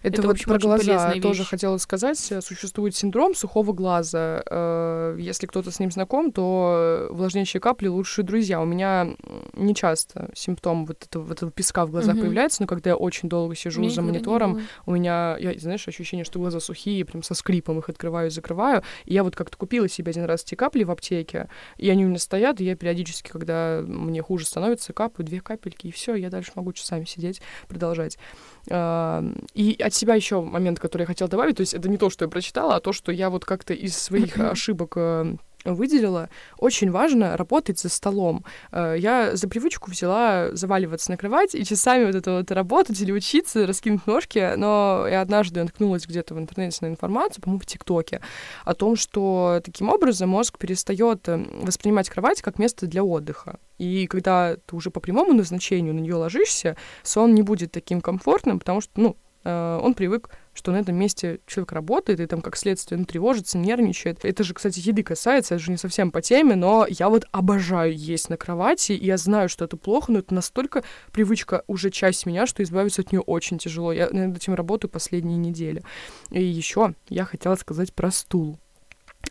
[0.04, 2.18] Это, это вот про глаза тоже хотела сказать.
[2.18, 4.42] Существует синдром сухого глаза.
[4.46, 8.60] Э, если кто-то с ним знаком, то увлажняющие капли лучшие друзья.
[8.60, 9.16] У меня
[9.54, 12.24] не часто симптом вот этого, вот этого песка в глазах угу.
[12.24, 16.24] появляется, но когда я очень долго сижу Мне за монитором, у меня, я, знаешь, ощущение,
[16.24, 18.82] что глаза сухие, прям со скрипом их открываю и закрываю.
[19.06, 22.08] И я вот как-то купила себе один раз эти капли в аптеке, и они у
[22.08, 26.28] меня стоят, и я периодически, когда мне хуже становится, капаю две капельки, и все, я
[26.28, 28.18] дальше могу часами сидеть, продолжать.
[28.66, 32.24] И от себя еще момент, который я хотела добавить, то есть это не то, что
[32.24, 37.36] я прочитала, а то, что я вот как-то из своих ошибок э, выделила, очень важно
[37.36, 38.44] работать за столом.
[38.72, 43.12] Э, я за привычку взяла заваливаться на кровать и часами вот это вот работать или
[43.12, 48.20] учиться, раскинуть ножки, но я однажды наткнулась где-то в интернете на информацию, по-моему, в ТикТоке,
[48.64, 53.58] о том, что таким образом мозг перестает э, воспринимать кровать как место для отдыха.
[53.78, 58.58] И когда ты уже по прямому назначению на нее ложишься, сон не будет таким комфортным,
[58.58, 62.56] потому что, ну, э, он привык что на этом месте человек работает, и там как
[62.56, 64.24] следствие ну, тревожится, нервничает.
[64.24, 67.94] Это же, кстати, еды касается, это же не совсем по теме, но я вот обожаю
[67.94, 72.24] есть на кровати, и я знаю, что это плохо, но это настолько привычка уже часть
[72.24, 73.92] меня, что избавиться от нее очень тяжело.
[73.92, 75.82] Я над этим работаю последние недели.
[76.30, 78.58] И еще я хотела сказать про стул.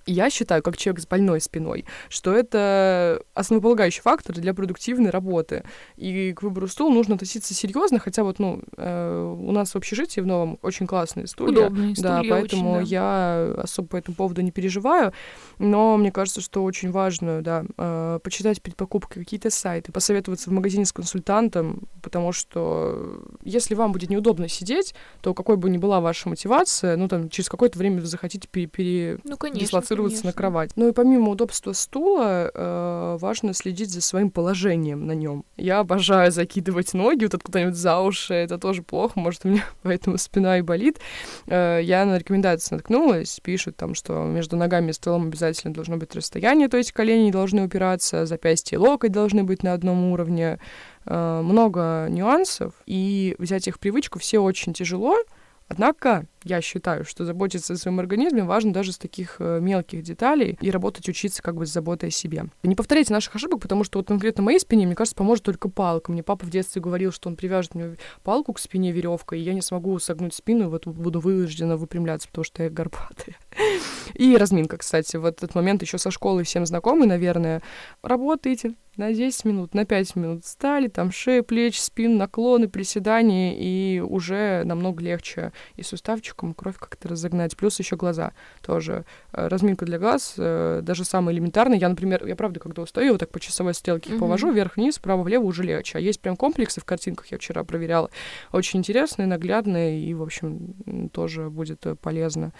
[0.05, 5.63] Я считаю, как человек с больной спиной, что это основополагающий фактор для продуктивной работы.
[5.95, 10.19] И к выбору стула нужно относиться серьезно, хотя вот, ну, э, у нас в общежитии
[10.19, 11.67] в новом очень классные стулья.
[11.67, 12.91] Удобные да, стулья поэтому очень, да.
[12.91, 15.13] я особо по этому поводу не переживаю.
[15.59, 20.53] Но мне кажется, что очень важно, да, э, почитать перед покупкой какие-то сайты, посоветоваться в
[20.53, 26.01] магазине с консультантом, потому что если вам будет неудобно сидеть, то какой бы ни была
[26.01, 29.59] ваша мотивация, ну, там, через какое-то время вы захотите пере, пере Ну, конечно.
[29.93, 30.27] Дислоцироваться конечно.
[30.29, 30.71] на кровать.
[30.75, 35.45] Ну и помимо удобства стула, э, важно следить за своим положением на нем.
[35.57, 40.17] Я обожаю закидывать ноги вот откуда-нибудь за уши, это тоже плохо, может, у меня поэтому
[40.17, 40.99] спина и болит.
[41.47, 46.15] Э, я на рекомендации наткнулась, пишут там, что между ногами и столом обязательно должно быть
[46.15, 50.59] расстояние, то есть колени должны упираться, запястье и локоть должны быть на одном уровне.
[51.05, 55.17] Э, много нюансов, и взять их привычку все очень тяжело,
[55.67, 60.57] Однако я считаю, что заботиться о своем организме важно даже с таких э, мелких деталей
[60.61, 62.45] и работать, учиться как бы с заботой о себе.
[62.63, 66.11] Не повторяйте наших ошибок, потому что вот конкретно моей спине, мне кажется, поможет только палка.
[66.11, 69.53] Мне папа в детстве говорил, что он привяжет мне палку к спине веревкой, и я
[69.53, 73.37] не смогу согнуть спину, и вот буду вынуждена выпрямляться, потому что я горбатая.
[74.13, 77.61] И разминка, кстати, вот этот момент еще со школы всем знакомый, наверное.
[78.01, 83.99] Работайте, на 10 минут, на 5 минут встали, там шея, плечи, спин, наклоны, приседания, и
[83.99, 87.57] уже намного легче и суставчиком кровь как-то разогнать.
[87.57, 89.05] Плюс еще глаза тоже.
[89.31, 91.77] Э, Разминка для глаз, э, даже самая элементарная.
[91.79, 94.19] Я, например, я правда, когда устаю, вот так по часовой стрелке Мгм.
[94.19, 95.97] повожу, вверх-вниз, вправо-влево уже легче.
[95.97, 98.09] А есть прям комплексы в картинках, я вчера проверяла.
[98.51, 102.53] Очень интересные, наглядные, и, в общем, тоже будет э, полезно.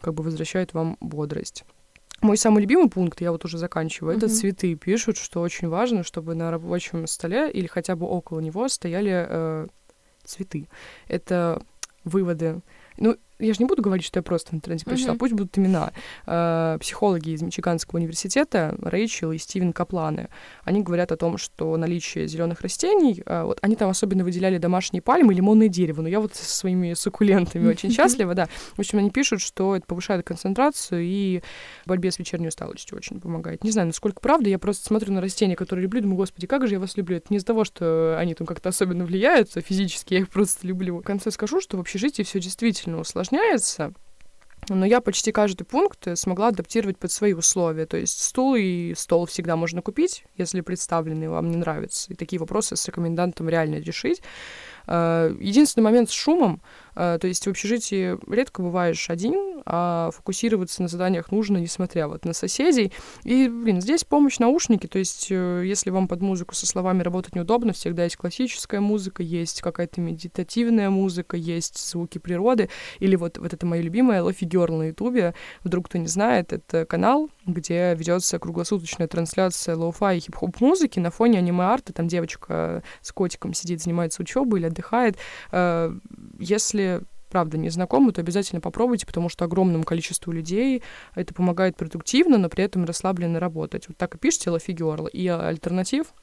[0.00, 1.64] Как бы возвращает вам бодрость.
[2.20, 4.34] Мой самый любимый пункт, я вот уже заканчиваю, это Мгм.
[4.34, 4.74] цветы.
[4.74, 9.66] Пишут, что очень важно, чтобы на рабочем столе или хотя бы около него стояли э,
[10.24, 10.68] цветы.
[11.06, 11.62] Это
[12.04, 12.60] выводы.
[12.96, 15.18] Ну, я же не буду говорить, что я просто в интернете прочитала, Мгм.
[15.18, 15.92] пусть будут имена.
[16.26, 20.28] Э, психологи из Мичиганского университета, Рэйчел и Стивен Капланы,
[20.64, 25.02] они говорят о том, что наличие зеленых растений, э, вот они там особенно выделяли домашние
[25.02, 28.48] пальмы и лимонное дерево, но я вот со своими суккулентами очень счастлива, да.
[28.76, 31.40] В общем, они пишут, что это повышает концентрацию и
[31.84, 33.62] в борьбе с вечерней усталостью очень помогает.
[33.64, 36.74] Не знаю, насколько правда, я просто смотрю на растения, которые люблю, думаю, господи, как же
[36.74, 37.16] я вас люблю.
[37.16, 40.98] Это не из-за того, что они там как-то особенно влияют физически, я их просто люблю.
[40.98, 43.27] В конце скажу, что в общежитии все действительно усложняется,
[44.68, 47.86] но я почти каждый пункт смогла адаптировать под свои условия.
[47.86, 52.12] То есть стул и стол всегда можно купить, если представленный вам не нравится.
[52.12, 54.22] И такие вопросы с рекомендантом реально решить.
[54.86, 56.60] Э, Единственный момент с шумом,
[56.94, 62.24] э, то есть в общежитии редко бываешь один, а фокусироваться на заданиях нужно, несмотря вот
[62.24, 62.92] на соседей.
[63.24, 67.34] И, блин, здесь помощь наушники, то есть э, если вам под музыку со словами работать
[67.34, 73.52] неудобно, всегда есть классическая музыка, есть какая-то медитативная музыка, есть звуки природы, или вот, вот
[73.52, 78.38] это мое любимое Lofi Girl на ютубе, вдруг кто не знает, это канал, где ведется
[78.38, 84.22] круглосуточная трансляция lo-fi и хип-хоп музыки на фоне аниме-арта, там девочка с котиком сидит, занимается
[84.22, 85.16] учебой или отдыхает.
[85.52, 85.92] Э,
[86.38, 90.82] Если правда, не знакомы, то обязательно попробуйте, потому что огромному количеству людей
[91.14, 93.88] это помогает продуктивно, но при этом расслабленно работать.
[93.88, 95.06] Вот так и пишите Лафи Гёрл.
[95.06, 96.14] И альтернатив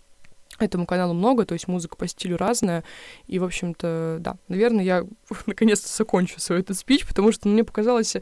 [0.60, 2.84] этому каналу много, то есть музыка по стилю разная.
[3.28, 5.06] И, в общем-то, да, наверное, я
[5.46, 8.16] наконец-то закончу свой этот спич, потому что мне показалось,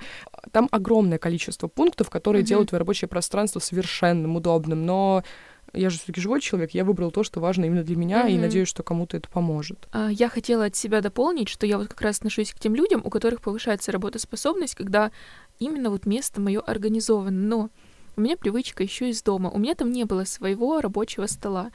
[0.51, 2.47] там огромное количество пунктов, которые Мгм.
[2.47, 5.23] делают твое рабочее пространство совершенным, удобным, но
[5.73, 8.41] я же все-таки живой человек, я выбрал то, что важно именно для меня, и Мгм.
[8.41, 9.87] надеюсь, что кому-то это поможет.
[9.91, 13.01] А, Я хотела от себя дополнить, что я вот как раз отношусь к тем людям,
[13.03, 15.11] у которых повышается работоспособность, когда
[15.59, 17.31] именно вот место мое организовано.
[17.31, 17.69] Но
[18.15, 19.49] у меня привычка еще из дома.
[19.49, 21.71] У меня там не было своего рабочего стола.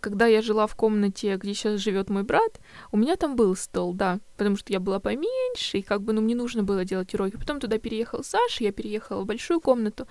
[0.00, 2.60] Когда я жила в комнате, где сейчас живет мой брат,
[2.92, 6.20] у меня там был стол, да, потому что я была поменьше, и как бы, ну,
[6.20, 7.36] мне нужно было делать уроки.
[7.36, 10.06] Потом туда переехал Саша, я переехала в большую комнату,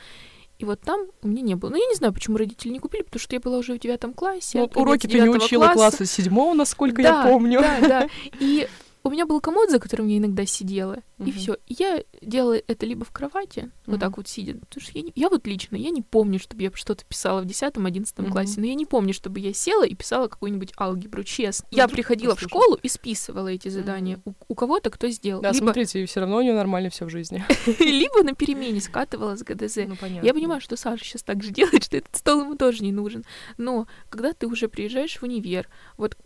[0.60, 1.70] и вот там у меня не было.
[1.70, 4.14] Ну, я не знаю, почему родители не купили, потому что я была уже в девятом
[4.14, 4.60] классе.
[4.60, 5.98] Ну, уроки ты не учила класса.
[5.98, 7.62] класса седьмого, насколько Да, я помню.
[7.62, 8.10] Да, да.
[8.40, 8.68] И
[9.04, 11.30] у меня был комод, за которым я иногда сидела, Мгм.
[11.30, 11.58] и все.
[11.68, 14.00] Я делала это либо в кровати, вот Мгм.
[14.00, 14.56] так вот сидя.
[14.60, 17.46] Потому что я, не- я вот лично, я не помню, чтобы я что-то писала в
[17.46, 18.32] 10-11 Мгм.
[18.32, 21.68] классе, но я не помню, чтобы я села и писала какую-нибудь алгебру, честно.
[21.72, 22.50] Ну, Я приходила в послушать.
[22.64, 24.20] школу и списывала эти задания.
[24.26, 25.42] У, у кого-то кто сделал.
[25.42, 27.44] Да, либо, смотрите, все равно у нее нормально все в жизни.
[27.80, 29.78] либо на перемене скатывала с ГДЗ.
[29.88, 30.26] Ну, понятно.
[30.26, 33.24] Я понимаю, что Саша сейчас так же делает, что этот стол ему тоже не нужен.
[33.58, 36.18] Но когда ты уже приезжаешь в универ, вот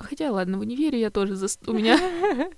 [0.00, 1.48] Хотя, ладно, в универе я тоже за...
[1.66, 1.98] у меня...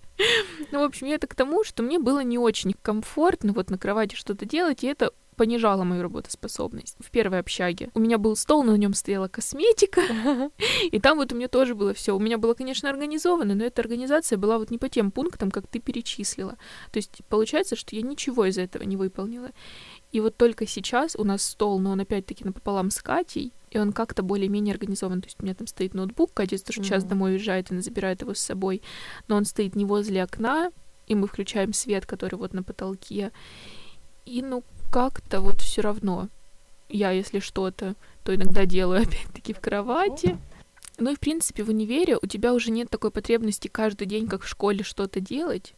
[0.71, 3.79] Ну, в общем, я это к тому, что мне было не очень комфортно вот на
[3.79, 6.97] кровати что-то делать, и это понижало мою работоспособность.
[7.01, 10.03] В первой общаге у меня был стол, на нем стояла косметика,
[10.91, 12.15] и там вот у меня тоже было все.
[12.15, 15.67] У меня было, конечно, организовано, но эта организация была вот не по тем пунктам, как
[15.67, 16.57] ты перечислила.
[16.93, 19.51] То есть получается, что я ничего из этого не выполнила.
[20.13, 23.93] И вот только сейчас у нас стол, но он опять-таки напополам с Катей, и он
[23.93, 25.23] как-то более-менее организован.
[25.23, 27.11] То есть у меня там стоит ноутбук, Катя тоже час Мгм.
[27.11, 28.83] домой уезжает, и она забирает его с собой,
[29.29, 30.71] но он стоит не возле окна,
[31.07, 33.33] и мы включаем свет, который вот на потолке.
[34.27, 36.29] И ну как-то вот все равно.
[36.91, 40.37] Я, если что-то, то иногда делаю опять-таки в кровати.
[40.99, 44.43] Ну и в принципе в универе у тебя уже нет такой потребности каждый день, как
[44.43, 45.73] в школе, что-то делать.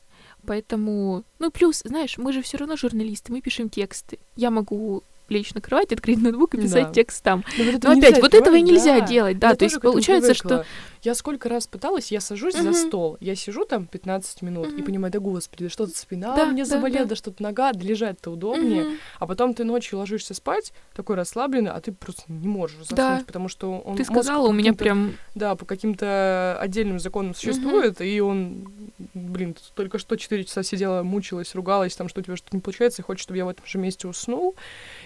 [0.45, 4.19] Поэтому, ну плюс, знаешь, мы же все равно журналисты, мы пишем тексты.
[4.37, 6.93] Я могу лечь на кровать, открыть ноутбук и писать Да.
[6.93, 7.45] текст там.
[7.59, 9.07] Но, вот Но опять, вот этого и нельзя Да.
[9.07, 9.51] делать, да.
[9.51, 10.67] Я то есть получается, что привыкла.
[11.05, 12.75] Я сколько раз пыталась, я сажусь за Мгм.
[12.75, 14.85] стол, я сижу там 15 минут и Мгм.
[14.85, 17.11] понимаю, да господи, да что-то спина Да, мне да, заболела, да.
[17.11, 18.85] да что-то нога, да лежать-то удобнее.
[18.85, 18.99] Мгм.
[19.19, 23.23] А потом ты ночью ложишься спать, такой расслабленный, а ты просто не можешь заснуть, Да.
[23.27, 28.21] потому что он ты сказала, у меня прям Да, по каким-то отдельным законам существует, и
[28.21, 28.69] он,
[29.13, 33.03] блин, только что 4 часа сидела, мучилась, ругалась, там, что у тебя что-то не получается,
[33.03, 34.55] и хочет, чтобы я в этом же месте уснул.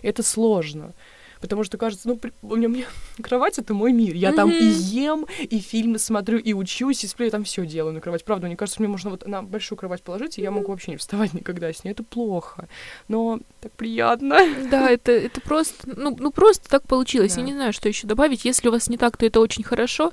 [0.03, 0.93] Это сложно.
[1.41, 2.87] Потому что кажется, ну, у меня, у меня
[3.23, 4.15] кровать это мой мир.
[4.15, 7.95] Я там и ем, и фильмы смотрю, и учусь, и сплю, я там все делаю
[7.95, 8.25] на кровать.
[8.25, 10.97] Правда, мне кажется, мне можно вот на большую кровать положить, и я могу вообще не
[10.97, 11.91] вставать никогда с ней.
[11.93, 12.69] Это плохо.
[13.09, 14.39] Но так приятно.
[14.71, 17.35] Да, это, это просто, ну, ну просто так получилось.
[17.35, 17.41] Да.
[17.41, 18.45] Я не знаю, что еще добавить.
[18.45, 20.13] Если у вас не так, то это очень хорошо.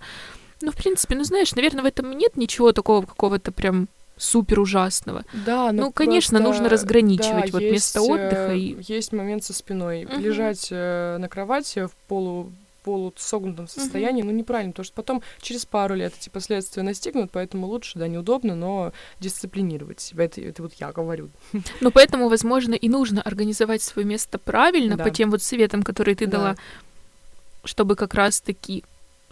[0.62, 5.24] Ну, в принципе, ну знаешь, наверное, в этом нет ничего такого какого-то прям супер ужасного.
[5.46, 9.12] Да, но Ну, конечно, просто, нужно разграничивать да, вот место есть, отдыха э, и- Есть
[9.14, 10.06] момент со спиной.
[10.06, 10.20] Мгм.
[10.22, 12.52] Лежать э, на кровати в полу
[12.84, 17.98] полусогнутом состоянии, ну, неправильно, потому что потом через пару лет эти последствия настигнут, поэтому лучше,
[17.98, 20.26] да, неудобно, но дисциплинировать себя.
[20.26, 21.30] Это, это вот я говорю.
[21.82, 25.04] Но поэтому, возможно, и нужно организовать свое место правильно Да.
[25.04, 26.38] по тем вот советам, которые ты Да.
[26.38, 26.56] дала,
[27.64, 28.84] чтобы как раз-таки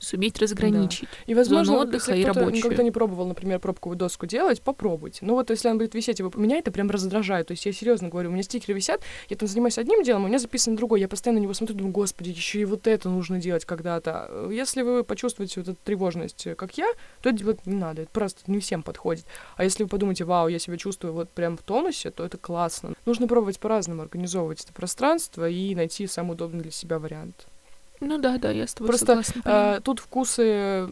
[0.04, 1.10] суметь разграничить.
[1.26, 2.54] И, возможно, Зону отдыха и рабочую.
[2.54, 5.20] никогда не пробовал, например, пробковую доску делать, попробуйте.
[5.26, 7.48] Ну вот если она будет висеть, и вы- меня это прям раздражает.
[7.48, 10.26] То есть я серьезно говорю, у меня стикеры висят, я там занимаюсь одним делом, а
[10.26, 11.00] у меня записано другое.
[11.00, 14.50] Я постоянно на него смотрю, думаю, господи, еще и вот это нужно делать когда-то.
[14.52, 16.88] Если вы почувствуете вот эту тревожность, э, как я,
[17.22, 18.04] то это делать не надо.
[18.04, 19.26] Это просто не всем подходит.
[19.56, 22.94] А если вы подумаете, вау, я себя чувствую вот прям в тонусе, то это классно.
[23.06, 27.48] Нужно пробовать по-разному организовывать это пространство и найти самый удобный для себя вариант.
[28.06, 29.42] Ну да, да, я с тобой Просто, согласна.
[29.46, 30.44] А, тут вкусы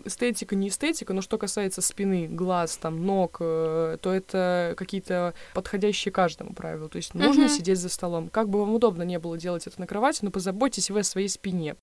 [0.06, 6.12] эстетика, не эстетика, но что касается спины, глаз, там, ног, э, то это какие-то подходящие
[6.12, 6.90] каждому правилу.
[6.90, 7.50] То есть нужно Мгм.
[7.50, 8.30] сидеть за столом.
[8.30, 11.28] Как бы вам удобно не было делать это на кровати, но позаботьтесь вы о своей
[11.28, 11.76] спине.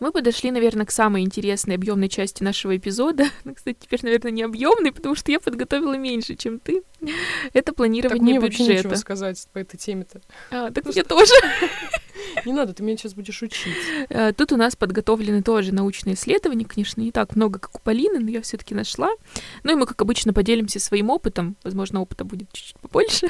[0.00, 3.24] Мы подошли, наверное, к самой интересной объемной части нашего эпизода.
[3.44, 6.82] Ну, кстати, теперь, наверное, не объемный, потому что я подготовила меньше, чем ты.
[7.52, 8.96] Это Так планирование мне вообще нечего бюджета.
[8.96, 10.20] сказать по этой теме-то.
[10.50, 11.32] А, так мне тоже.
[12.44, 13.74] Не надо, ты меня сейчас будешь учить.
[14.08, 18.20] Э, Тут у нас подготовлены тоже научные исследования, конечно, не так много, как у Полины,
[18.20, 19.08] но я все-таки нашла.
[19.64, 21.56] Ну и мы, как обычно, поделимся своим опытом.
[21.64, 23.28] Возможно, опыта будет чуть-чуть побольше.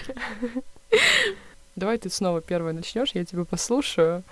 [1.76, 4.22] Давай ты снова первое начнешь, я тебя послушаю.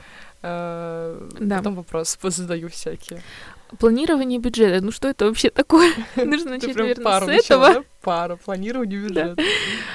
[0.42, 1.58] Э, Да.
[1.58, 3.22] Потом вопрос задаю всякие.
[3.78, 4.84] Планирование бюджета.
[4.84, 5.92] Ну что это вообще такое?
[6.16, 7.84] Нужно начать, наверное, с этого.
[8.00, 9.36] Пара, планирование бюджета.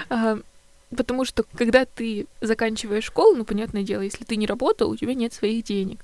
[0.10, 0.38] А,
[0.96, 5.14] Потому что когда ты заканчиваешь школу, ну, понятное дело, если ты не работал, у тебя
[5.14, 6.00] нет своих денег.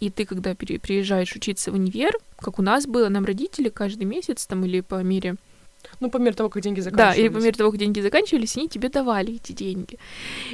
[0.00, 4.46] И ты, когда приезжаешь учиться в универ, как у нас было, нам родители каждый месяц
[4.46, 5.36] там или по мере...
[6.00, 7.20] Ну, по мере того, как деньги Да, заканчиваются.
[7.20, 9.98] или по мере того, как деньги заканчивались, они тебе давали эти деньги.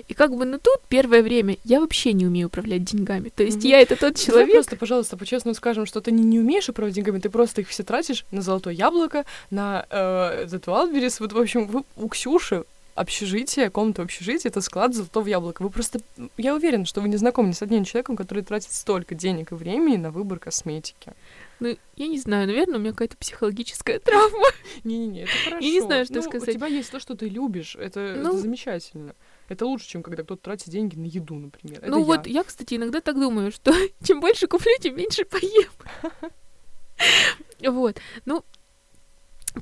[0.09, 3.29] И как бы, ну, тут первое время я вообще не умею управлять деньгами.
[3.29, 3.67] То есть Мгм.
[3.67, 4.53] я это тот Давай человек...
[4.53, 7.83] просто, пожалуйста, по-честному скажем, что ты не, не умеешь управлять деньгами, ты просто их все
[7.83, 11.17] тратишь на золотое яблоко, на э, этот Wildberries.
[11.21, 15.63] Вот, в общем, вы, у Ксюши общежитие, комната в общежитии— это склад золотого яблока.
[15.63, 15.99] Вы просто...
[16.37, 19.55] Я уверена, что вы не знакомы ни с одним человеком, который тратит столько денег и
[19.57, 21.13] времени на выбор косметики.
[21.61, 24.47] Ну, я не знаю, наверное, у меня какая-то психологическая травма.
[24.85, 25.65] Не-не-не, это хорошо.
[25.67, 26.49] не знаю, что Ну, сказать.
[26.49, 27.77] У тебя есть то, что ты любишь.
[27.77, 28.37] Это, это Ну.
[28.37, 29.15] замечательно.
[29.49, 31.79] Это лучше, чем когда кто-то тратит деньги на еду, например.
[31.79, 32.05] Это ну я.
[32.05, 35.71] вот, я, кстати, иногда так думаю, что чем больше куплю, тем меньше поем.
[37.61, 37.99] Вот.
[38.25, 38.45] Ну,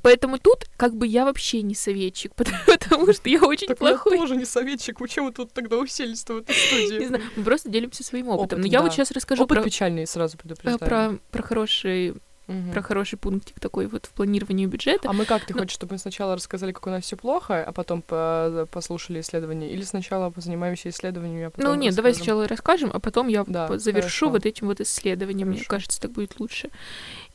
[0.01, 4.13] Поэтому тут как бы я вообще не советчик, потому, потому что я очень так плохой.
[4.13, 4.97] я тоже не советчик.
[4.97, 6.99] Почему мы тут тогда уселись в этой студии?
[6.99, 8.59] Не знаю, мы просто делимся своим опытом.
[8.59, 8.83] Опыт, Но я да.
[8.85, 10.79] вот сейчас расскажу Опыт про, печальный, сразу э, предупреждаю.
[10.79, 12.73] про, про хороший Мгм.
[12.73, 15.07] про хороший пунктик такой вот в планировании бюджета.
[15.09, 15.45] А мы как?
[15.45, 18.67] Ты Ну- хочешь, чтобы мы сначала рассказали, как у нас все плохо, а потом по-
[18.69, 19.71] послушали исследования?
[19.71, 22.25] Или сначала позанимаемся исследованиями, а потом ну нет, давай расскажем?
[22.25, 24.29] сначала расскажем, а потом я Да, завершу хорошо.
[24.31, 25.47] вот этим вот исследованием.
[25.47, 25.69] Мне Хорошо.
[25.69, 26.69] кажется, так будет лучше.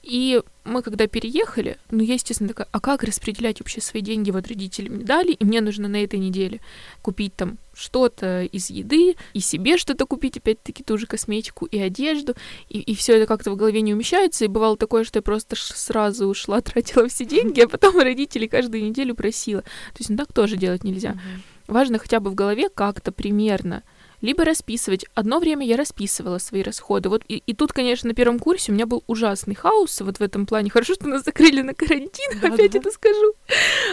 [0.08, 4.30] И мы когда переехали, ну я, естественно, такая, а как распределять вообще свои деньги?
[4.30, 6.62] Вот родители мне дали, и мне нужно на этой неделе
[7.02, 12.34] купить там что-то из еды, и себе что-то купить, опять-таки ту же косметику и одежду,
[12.70, 15.56] и, и все это как-то в голове не умещается, и бывало такое, что я просто
[15.56, 19.60] сразу ушла, тратила все деньги, а потом родители каждую неделю просила.
[19.60, 21.18] То есть ну так тоже делать нельзя.
[21.66, 23.82] Важно хотя бы в голове как-то примерно
[24.20, 25.04] либо расписывать.
[25.14, 27.08] Одно время я расписывала свои расходы.
[27.08, 30.22] Вот и, и тут, конечно, на первом курсе у меня был ужасный хаос вот в
[30.22, 30.70] этом плане.
[30.70, 32.78] Хорошо, что нас закрыли на карантин, Да, опять да.
[32.80, 33.34] это скажу.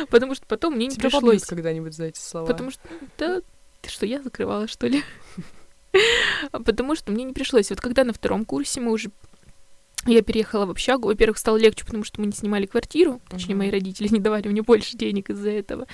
[0.09, 1.43] Потому что потом мне не Тебя пришлось.
[1.45, 2.45] когда-нибудь за эти слова.
[2.47, 2.81] Потому что,
[3.17, 3.41] да,
[3.81, 5.03] ты что, я закрывала, что ли?
[6.51, 7.69] Потому что мне не пришлось.
[7.69, 9.11] Вот когда на втором курсе мы уже
[10.07, 11.07] я переехала в общагу.
[11.07, 13.21] Во-первых, стало легче, потому что мы не снимали квартиру.
[13.27, 15.88] Точнее, мои родители не давали мне больше денег из-за этого.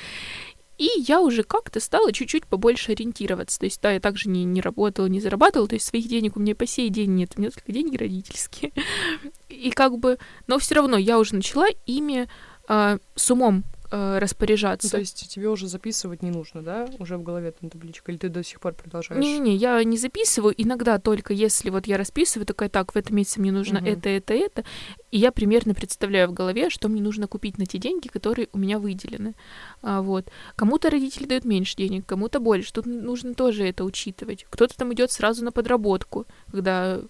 [0.82, 3.60] И я уже как-то стала чуть-чуть побольше ориентироваться.
[3.60, 5.70] То есть, да, я также не, не работала, не зарабатывала.
[5.70, 7.34] То есть, своих денег у меня по сей день нет.
[7.36, 8.72] У меня только деньги родительские.
[9.50, 10.18] И как бы...
[10.48, 12.28] Но все равно я уже начала ими
[12.68, 14.88] а, с умом а, распоряжаться.
[14.88, 16.88] Ну, то есть тебе уже записывать не нужно, да?
[16.98, 19.22] Уже в голове там табличка, или ты до сих пор продолжаешь?
[19.22, 20.54] Не-не-не, я не записываю.
[20.58, 23.90] Иногда только если вот я расписываю, такая, так, в этом месяце мне нужно Мгм.
[23.90, 24.64] это, это, это.
[25.12, 28.58] И я примерно представляю в голове, что мне нужно купить на те деньги, которые у
[28.58, 29.36] меня выделены.
[29.82, 30.32] А, вот.
[30.56, 32.72] Кому-то родители дают меньше денег, кому-то больше.
[32.72, 34.46] Тут нужно тоже это учитывать.
[34.50, 37.02] Кто-то там идет сразу на подработку, когда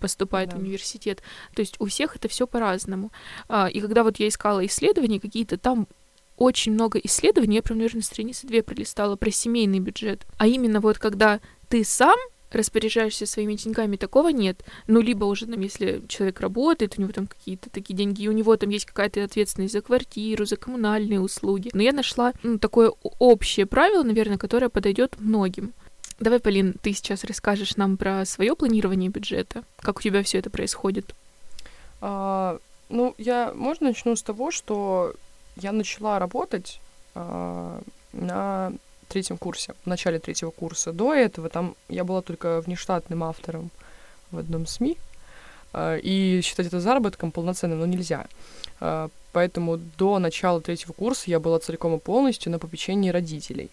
[0.00, 0.56] поступает Да.
[0.56, 1.22] в университет.
[1.54, 3.12] То есть у всех это все по-разному.
[3.48, 5.88] А, и когда вот я искала исследования какие-то, там
[6.36, 10.26] очень много исследований, я прям, наверное, страницы две пролистала про семейный бюджет.
[10.38, 12.16] А именно вот когда ты сам
[12.50, 14.64] распоряжаешься своими деньгами, такого нет.
[14.86, 18.32] Ну, либо уже, там, если человек работает, у него там какие-то такие деньги, и у
[18.32, 21.70] него там есть какая-то ответственность за квартиру, за коммунальные услуги.
[21.72, 25.72] Но я нашла ну, такое общее правило, наверное, которое подойдет многим.
[26.20, 30.50] Давай, Полин, ты сейчас расскажешь нам про свое планирование бюджета, как у тебя все это
[30.50, 31.14] происходит.
[32.02, 32.58] А,
[32.90, 35.14] ну, я, можно начну с того, что
[35.56, 36.78] я начала работать
[37.14, 37.80] а,
[38.12, 38.70] на
[39.08, 40.92] третьем курсе, в начале третьего курса.
[40.92, 43.70] До этого там я была только внештатным автором
[44.30, 44.98] в одном СМИ,
[45.72, 48.26] а, и считать это заработком полноценным, ну, нельзя.
[48.78, 53.70] А, поэтому до начала третьего курса я была целиком и полностью на попечении родителей.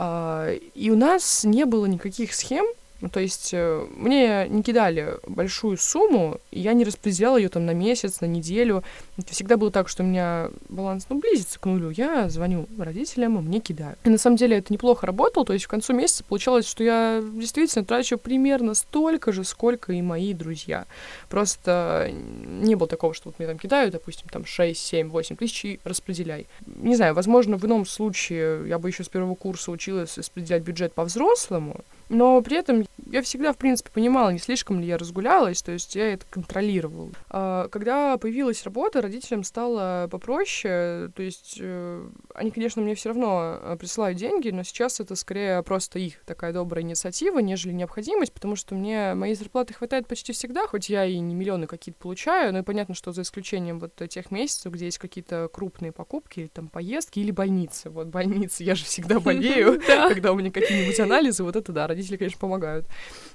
[0.00, 2.64] И у нас не было никаких схем,
[3.00, 7.64] ну, то есть э, мне не кидали большую сумму, и я не распределяла ее там
[7.64, 8.82] на месяц, на неделю.
[9.16, 11.90] Это всегда было так, что у меня баланс, ну, близится к нулю.
[11.90, 13.98] Я звоню родителям, и мне кидают.
[14.04, 17.22] И на самом деле это неплохо работало, то есть к концу месяца получалось, что я
[17.34, 20.86] действительно трачу примерно столько же, сколько и мои друзья.
[21.28, 25.64] Просто не было такого, что вот мне там кидают, допустим, там 6, 7, 8 тысяч
[25.64, 26.46] и распределяй.
[26.66, 30.92] Не знаю, возможно, в ином случае я бы еще с первого курса училась распределять бюджет
[30.94, 35.72] по-взрослому, но при этом я всегда, в принципе, понимала, не слишком ли я разгулялась, то
[35.72, 37.10] есть я это контролировала.
[37.30, 43.58] А, Когда появилась работа, родителям стало попроще, то есть э, они, конечно, мне все равно
[43.60, 48.56] э, присылают деньги, но сейчас это скорее просто их такая добрая инициатива, нежели необходимость, потому
[48.56, 52.60] что мне моей зарплаты хватает почти всегда, хоть я и не миллионы какие-то получаю, но
[52.60, 56.68] и понятно, что за исключением вот тех месяцев, где есть какие-то крупные покупки, или там
[56.68, 57.90] поездки, или больницы.
[57.90, 60.08] Вот больницы, я же всегда болею, Да.
[60.08, 62.86] когда у меня какие-нибудь анализы, вот это да, родители, конечно, помогают.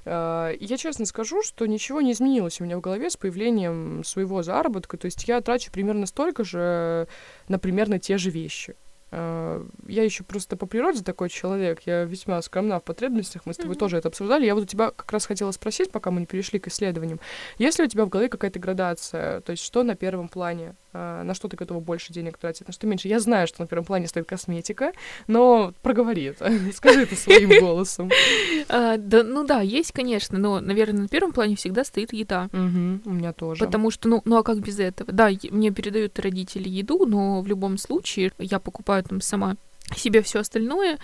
[0.06, 4.42] А, я честно скажу, что ничего не изменилось у меня в голове с появлением своего
[4.42, 4.98] заработка.
[4.98, 7.08] То есть я трачу примерно столько же
[7.48, 8.76] на примерно те же вещи.
[9.16, 13.58] А, Я еще просто по природе такой человек, я весьма скромна в потребностях, мы с
[13.58, 13.80] тобой Мгм.
[13.80, 14.46] тоже это обсуждали.
[14.46, 17.20] Я вот у тебя как раз хотела спросить, пока мы не перешли к исследованиям,
[17.60, 21.24] есть ли у тебя в голове какая-то градация, то есть что на первом плане, А,
[21.24, 23.08] на что ты готова больше денег тратить, на что меньше?
[23.08, 24.92] Я знаю, что на первом плане стоит косметика,
[25.28, 28.10] но проговори это, скажи это своим голосом.
[28.70, 32.48] А, да, ну да, есть, конечно, но, наверное, на первом плане всегда стоит еда.
[32.54, 33.66] У меня тоже.
[33.66, 35.12] Потому что, ну, ну а как без этого?
[35.12, 39.58] Да, мне передают родители еду, но в любом случае я покупаю там сама
[39.96, 41.00] себе все остальное.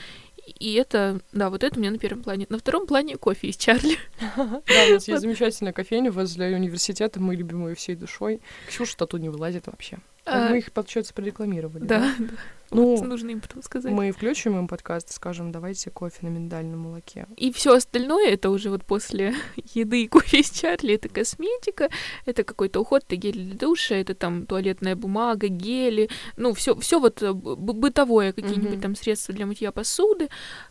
[0.60, 2.48] И это, да, вот это у меня на первом плане.
[2.50, 3.98] На втором плане кофе из Чарли.
[4.36, 8.42] Да, у нас есть замечательная кофейня возле университета, мы любим ее всей душой.
[8.68, 10.00] Ксюша-то тут не вылазит вообще.
[10.26, 11.84] А, Мы их, получается, прорекламировали.
[11.84, 12.34] Да, да.
[12.72, 13.92] Ну, вот нужно им потом сказать.
[13.92, 17.28] Мы включим им подкаст и скажем, давайте кофе на миндальном молоке.
[17.38, 19.34] И все остальное это уже вот после
[19.74, 21.90] еды и кофе с Чарли, это косметика,
[22.26, 27.00] это какой-то уход, это гель для душа, это там туалетная бумага, гели, ну все, все
[27.00, 28.82] вот э, бытовое, какие-нибудь mm-hmm.
[28.82, 30.30] там средства для мытья посуды,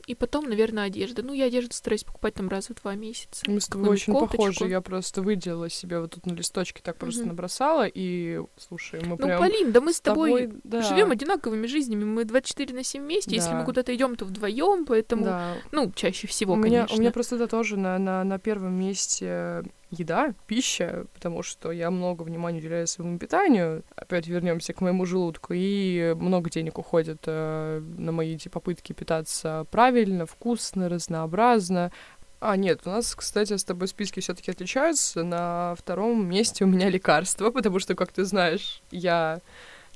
[0.09, 1.23] и потом, наверное, одежда.
[1.23, 3.45] Ну, я одежду стараюсь покупать там раз в два месяца.
[3.47, 4.39] Мы с тобой очень кофточку.
[4.39, 4.71] похожи.
[4.71, 7.27] Я просто выделила себе вот тут на листочке так просто mm-hmm.
[7.27, 9.43] набросала, и, слушай, мы ну, прям...
[9.43, 10.81] Ну, Полин, да мы с тобой, тобой да.
[10.81, 12.05] живем одинаковыми жизнями.
[12.05, 13.31] Мы 24 на 7 вместе.
[13.31, 13.37] Да.
[13.37, 15.57] Если мы куда-то идем, то вдвоем, поэтому, да.
[15.73, 19.63] ну, чаще всего, у меня, У меня просто это тоже на, на, на первом месте
[19.91, 23.83] еда, пища, потому что я много внимания уделяю своему питанию.
[23.97, 29.67] Опять вернемся к моему желудку, и много денег уходит э, на мои эти попытки питаться
[29.71, 31.93] правильно, вкусно, разнообразно.
[32.41, 35.25] А, нет, у нас, кстати, с тобой списки все таки отличаются.
[35.25, 39.41] На втором месте у меня лекарства, потому что, как ты знаешь, я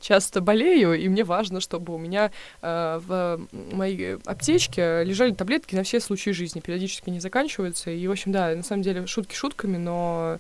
[0.03, 2.31] часто болею, и мне важно, чтобы у меня
[2.61, 3.41] э, в
[3.73, 7.91] моей аптечке лежали таблетки на все случаи жизни, периодически не заканчиваются.
[7.91, 10.39] И, в общем, да, на самом деле, шутки шутками, но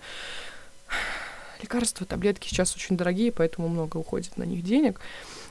[1.62, 5.00] лекарства, таблетки сейчас очень дорогие, поэтому много уходит на них денег.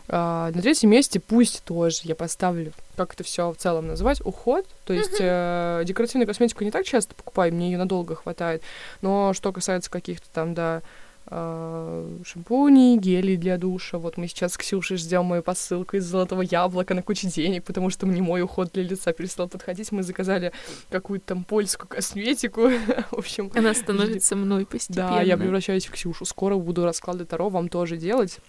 [0.07, 4.66] А, на третьем месте пусть тоже я поставлю, как это все в целом называть, уход.
[4.86, 8.62] То есть э, декоративную косметику не так часто покупаю, мне ее надолго хватает.
[9.01, 10.82] Но что касается каких-то там, да,
[11.28, 13.97] э, шампуней, гелей для душа.
[13.97, 17.89] Вот мы сейчас с Ксюшей ждем мою посылку из золотого яблока на кучу денег, потому
[17.89, 19.91] что мне мой уход для лица перестал подходить.
[19.91, 20.51] Мы заказали
[20.89, 22.69] какую-то там польскую косметику.
[23.11, 23.51] в общем.
[23.55, 25.09] Она становится мной постепенно.
[25.09, 26.26] Да, я превращаюсь в Ксюшу.
[26.26, 28.39] Скоро буду расклады Таро вам тоже делать.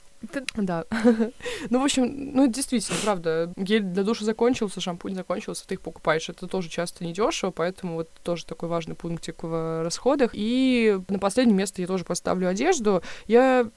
[0.56, 0.84] Да.
[1.70, 6.28] ну, в общем, ну, действительно, правда, гель для душа закончился, шампунь закончился, ты их покупаешь.
[6.28, 10.30] Это тоже часто недешево, поэтому вот тоже такой важный пунктик в расходах.
[10.34, 13.02] И на последнее место я тоже поставлю одежду.
[13.26, 13.70] Я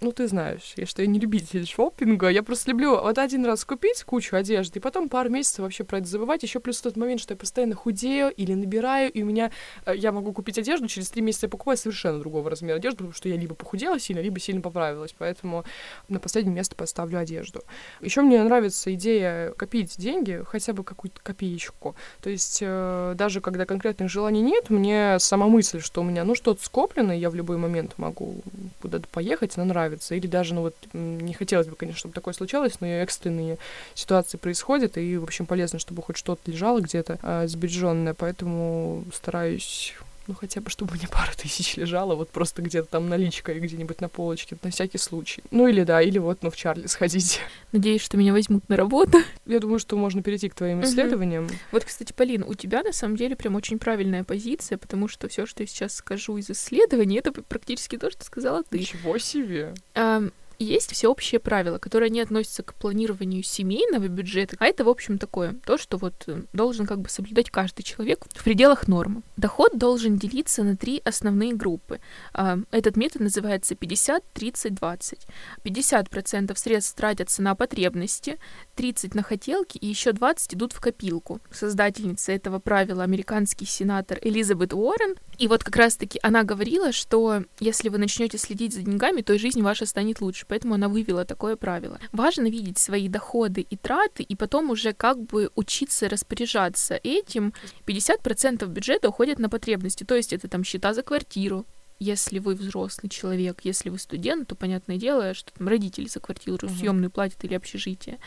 [0.00, 3.64] ну, ты знаешь, я что я не любитель шопинга, я просто люблю вот один раз
[3.64, 6.44] купить кучу одежды, и потом пару месяцев вообще про это забывать.
[6.44, 9.50] Еще плюс тот момент, что я постоянно худею или набираю, и у меня
[9.86, 13.12] э, я могу купить одежду, через три месяца я покупаю совершенно другого размера одежды, потому
[13.12, 15.14] что я либо похудела сильно, либо сильно поправилась.
[15.18, 15.64] Поэтому
[16.08, 17.64] на последнее место поставлю одежду.
[18.00, 21.96] Еще мне нравится идея копить деньги, хотя бы какую-то копеечку.
[22.22, 26.36] То есть э, даже когда конкретных желаний нет, мне сама мысль, что у меня ну
[26.36, 28.36] что-то скоплено, я в любой момент могу
[28.80, 30.14] куда-то поехать, она нравится нравится.
[30.14, 33.58] Или даже, ну вот, не хотелось бы, конечно, чтобы такое случалось, но экстренные
[33.94, 39.94] ситуации происходят, и, в общем, полезно, чтобы хоть что-то лежало где-то а, сбереженное, поэтому стараюсь
[40.28, 43.58] ну хотя бы, чтобы у меня пара тысяч лежала, вот просто где-то там наличка и
[43.58, 45.42] где-нибудь на полочке, на всякий случай.
[45.50, 47.40] Ну или да, или вот, ну в Чарли сходить.
[47.72, 49.18] Надеюсь, что меня возьмут на работу.
[49.46, 51.46] Я думаю, что можно перейти к твоим исследованиям.
[51.46, 51.54] Угу.
[51.72, 55.46] Вот, кстати, Полин, у тебя на самом деле прям очень правильная позиция, потому что все,
[55.46, 58.78] что я сейчас скажу из исследований, это практически то, что сказала ты.
[58.78, 59.74] Ничего себе!
[59.94, 60.22] А,
[60.64, 65.54] есть всеобщие правила, которые не относятся к планированию семейного бюджета, а это, в общем, такое,
[65.64, 69.22] то, что вот э, должен как бы соблюдать каждый человек в пределах нормы.
[69.36, 72.00] Доход должен делиться на три основные группы.
[72.32, 75.18] А, этот метод называется 50-30-20.
[75.64, 78.38] 50% средств тратятся на потребности,
[78.74, 81.40] 30 на хотелки и еще 20 идут в копилку.
[81.50, 85.16] Создательница этого правила американский сенатор Элизабет Уоррен.
[85.38, 89.62] И вот как раз-таки она говорила, что если вы начнете следить за деньгами, то жизнь
[89.62, 92.00] ваша станет лучше поэтому она вывела такое правило.
[92.12, 97.52] Важно видеть свои доходы и траты, и потом уже как бы учиться распоряжаться этим.
[97.86, 101.66] 50% бюджета уходит на потребности, то есть это там счета за квартиру,
[102.00, 106.56] если вы взрослый человек, если вы студент, то понятное дело, что там родители за квартиру
[106.56, 106.78] uh-huh.
[106.78, 108.18] съемную платят или общежитие.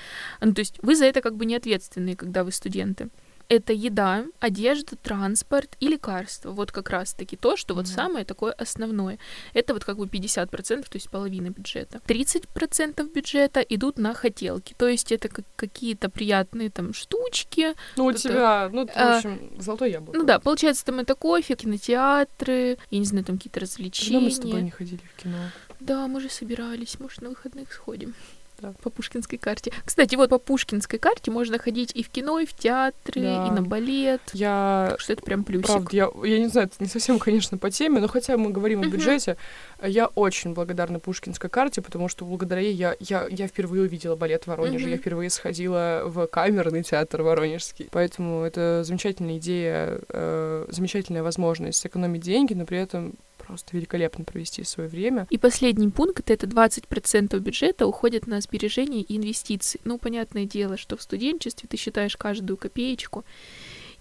[0.41, 3.09] Ну, то есть вы за это как бы не ответственные, когда вы студенты
[3.51, 6.51] это еда, одежда, транспорт и лекарства.
[6.51, 7.77] Вот как раз-таки то, что mm-hmm.
[7.77, 9.19] вот самое такое основное.
[9.53, 10.47] Это вот как бы 50%,
[10.83, 11.99] то есть половина бюджета.
[12.07, 17.73] 30% бюджета идут на хотелки, то есть это как какие-то приятные там штучки.
[17.97, 20.17] Ну, у тебя, ну, в а, общем, а, золотой яблоко.
[20.17, 24.11] Ну да, получается, там это кофе, кинотеатры, я не знаю, там какие-то развлечения.
[24.13, 25.37] Когда мы с тобой не ходили в кино?
[25.81, 28.15] Да, мы же собирались, может, на выходных сходим
[28.61, 28.73] да.
[28.81, 29.71] По Пушкинской карте.
[29.85, 33.47] Кстати, вот по Пушкинской карте можно ходить и в кино, и в театры, да.
[33.47, 34.21] и на балет.
[34.33, 34.87] Я...
[34.91, 35.67] Так что это прям плюсик.
[35.67, 38.81] Правда, я, я не знаю, это не совсем, конечно, по теме, но хотя мы говорим
[38.81, 39.37] о бюджете,
[39.83, 44.43] я очень благодарна Пушкинской карте, потому что благодаря ей я, я, я впервые увидела балет
[44.43, 47.87] в Воронеже, я впервые сходила в камерный театр воронежский.
[47.91, 54.63] Поэтому это замечательная идея, э, замечательная возможность сэкономить деньги, но при этом просто великолепно провести
[54.63, 55.27] свое время.
[55.29, 59.79] И последний пункт— это 20% бюджета уходит на сбережения и инвестиции.
[59.83, 63.25] Ну, понятное дело, что в студенчестве ты считаешь каждую копеечку,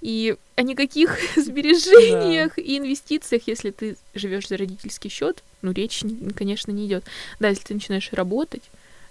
[0.00, 2.62] и о никаких сбережениях да.
[2.62, 6.02] и инвестициях, если ты живешь за родительский счет, ну, речь,
[6.34, 7.04] конечно, не идет.
[7.38, 8.62] Да, если ты начинаешь работать,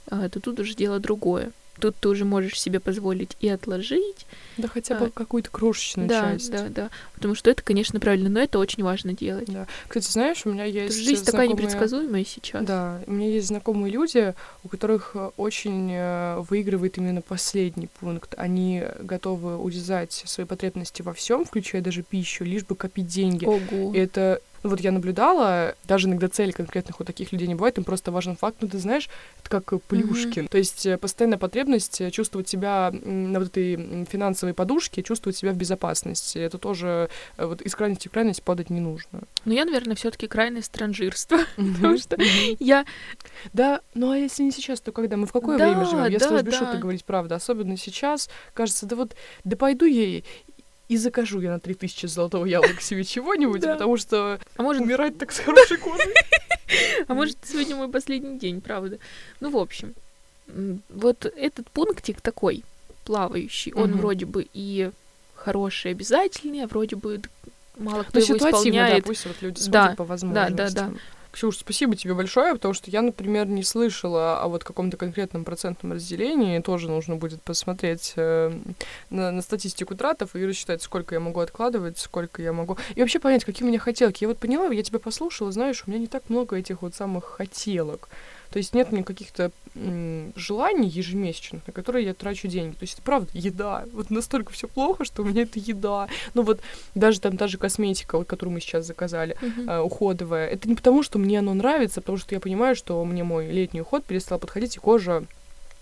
[0.07, 1.51] а, то тут уже дело другое.
[1.79, 4.25] Тут ты уже можешь себе позволить и отложить.
[4.57, 6.51] Да хотя бы а, какую-то крошечную да, часть.
[6.51, 9.51] Да, да, Потому что это, конечно, правильно, но это очень важно делать.
[9.51, 9.67] Да.
[9.87, 10.95] Кстати, знаешь, у меня есть.
[10.95, 11.31] Жизнь знакомые...
[11.31, 12.65] такая непредсказуемая сейчас.
[12.65, 18.33] Да, у меня есть знакомые люди, у которых очень э, выигрывает именно последний пункт.
[18.37, 23.45] Они готовы урезать свои потребности во всем, включая даже пищу, лишь бы копить деньги.
[23.45, 23.93] Ого.
[23.93, 27.77] И это ну, вот я наблюдала, даже иногда цели конкретных у таких людей не бывает,
[27.77, 30.45] им просто важен факт, ну ты знаешь, это как Плюшкин.
[30.45, 30.49] Mm-hmm.
[30.49, 35.51] То есть э, постоянная потребность э, чувствовать себя на вот этой финансовой подушке, чувствовать себя
[35.51, 36.37] в безопасности.
[36.37, 39.21] Это тоже э, вот из крайности в крайность падать не нужно.
[39.45, 42.17] Ну я, наверное, все таки крайность транжирства, потому что
[42.59, 42.85] я...
[43.53, 45.17] Да, ну а если не сейчас, то когда?
[45.17, 46.05] Мы в какое время живем?
[46.05, 50.21] Если уж без шуток говорить правду, особенно сейчас, кажется, да вот, да пойду я
[50.89, 55.39] и закажу я на 3000 золотого яблока себе чего-нибудь, потому что а умирать так с
[55.39, 56.13] хорошей кожей.
[57.07, 58.99] А может, сегодня мой последний день, правда.
[59.39, 59.95] Ну, в общем,
[60.89, 62.63] вот этот пунктик такой,
[63.05, 64.91] плавающий, он вроде бы и
[65.33, 67.21] хороший, обязательный, а вроде бы
[67.75, 69.03] мало кто его исполняет.
[69.03, 70.55] Да, пусть вот люди смотрят по возможностям.
[70.55, 70.93] Да, да, да.
[71.39, 75.93] Ксюш, спасибо тебе большое, потому что я, например, не слышала о вот каком-то конкретном процентном
[75.93, 76.59] разделении.
[76.59, 78.51] Тоже нужно будет посмотреть э,
[79.09, 82.77] на, на статистику тратов и рассчитать, сколько я могу откладывать, сколько я могу...
[82.93, 84.25] И вообще понять, какие у меня хотелки.
[84.25, 87.23] Я вот поняла, я тебя послушала, знаешь, у меня не так много этих вот самых
[87.23, 88.09] хотелок.
[88.51, 89.51] То есть нет мне каких-то
[90.35, 92.73] желаний ежемесячных, на которые я трачу деньги.
[92.73, 93.85] То есть это правда еда.
[93.93, 96.07] Вот настолько все плохо, что у меня это еда.
[96.33, 96.59] Ну вот
[96.95, 99.71] даже там та же косметика, вот, которую мы сейчас заказали, uh-huh.
[99.71, 100.47] э, уходовая.
[100.47, 103.47] Это не потому, что мне оно нравится, а потому что я понимаю, что мне мой
[103.51, 105.23] летний уход перестал подходить, и кожа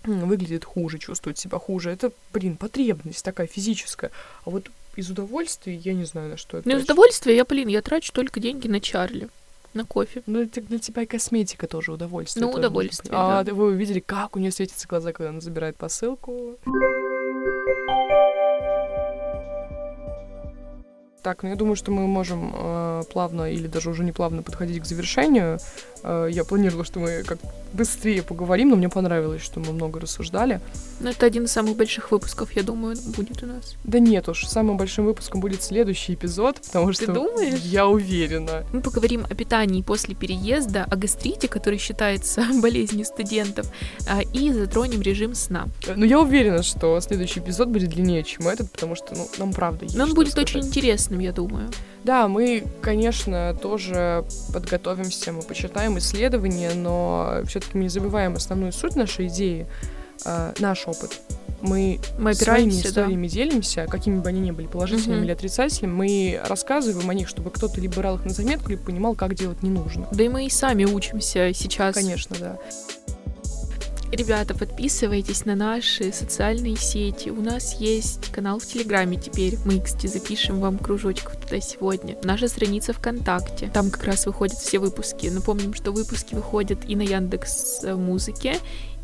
[0.04, 1.90] выглядит хуже, чувствует себя хуже.
[1.90, 4.10] Это, блин, потребность такая физическая.
[4.44, 6.68] А вот из удовольствия я не знаю, на что это.
[6.68, 9.28] Ну, из удовольствия я, блин, я трачу только деньги на Чарли
[9.74, 10.22] на кофе.
[10.26, 12.44] Ну, это для тебя и косметика тоже удовольствие.
[12.44, 16.56] Ну, удовольствие, А вы увидели, как у нее светятся глаза, когда она забирает посылку?
[21.22, 24.80] Так, ну я думаю, что мы можем э, плавно или даже уже не плавно подходить
[24.82, 25.58] к завершению.
[26.02, 27.38] Э, я планировала, что мы как
[27.72, 30.60] быстрее поговорим, но мне понравилось, что мы много рассуждали.
[31.00, 33.76] Ну, это один из самых больших выпусков, я думаю, будет у нас.
[33.84, 37.06] Да нет уж, самым большим выпуском будет следующий эпизод, потому что...
[37.06, 37.60] Ты думаешь?
[37.60, 38.64] Я уверена.
[38.72, 43.70] Мы поговорим о питании после переезда, о гастрите, который считается болезнью студентов,
[44.08, 45.66] а, и затронем режим сна.
[45.94, 49.84] Ну, я уверена, что следующий эпизод будет длиннее, чем этот, потому что, ну, нам правда
[49.84, 50.48] есть Нам будет сказать.
[50.54, 51.70] очень интересным, я думаю.
[52.04, 58.96] Да, мы, конечно, тоже подготовимся, мы почитаем исследования, но все-таки мы не забываем основную суть
[58.96, 59.66] нашей идеи,
[60.24, 61.20] э, наш опыт.
[61.60, 63.34] Мы, мы своими историями да.
[63.34, 65.24] делимся, какими бы они ни были, положительными угу.
[65.24, 69.16] или отрицательными, мы рассказываем о них, чтобы кто-то либо брал их на заметку, либо понимал,
[69.16, 70.06] как делать не нужно.
[70.12, 71.96] Да и мы и сами учимся сейчас.
[71.96, 72.58] Конечно, да.
[74.10, 77.28] Ребята, подписывайтесь на наши социальные сети.
[77.28, 79.58] У нас есть канал в Телеграме теперь.
[79.66, 82.16] Мы, кстати, запишем вам кружочков туда сегодня.
[82.24, 83.70] Наша страница ВКонтакте.
[83.72, 85.26] Там как раз выходят все выпуски.
[85.26, 88.56] Напомним, что выпуски выходят и на Яндекс Музыке,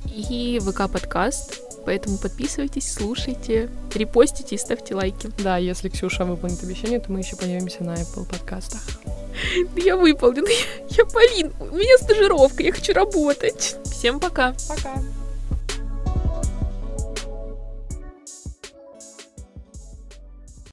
[0.06, 1.60] и ВК Подкаст.
[1.86, 5.30] Поэтому подписывайтесь, слушайте, репостите и ставьте лайки.
[5.38, 8.80] Да, если Ксюша выполнит обещание, то мы еще появимся на Apple подкастах.
[9.76, 10.44] Я выполню.
[10.46, 10.56] Я,
[10.90, 13.76] я Полин, у меня стажировка, я хочу работать.
[13.84, 14.54] Всем пока.
[14.68, 14.94] Пока.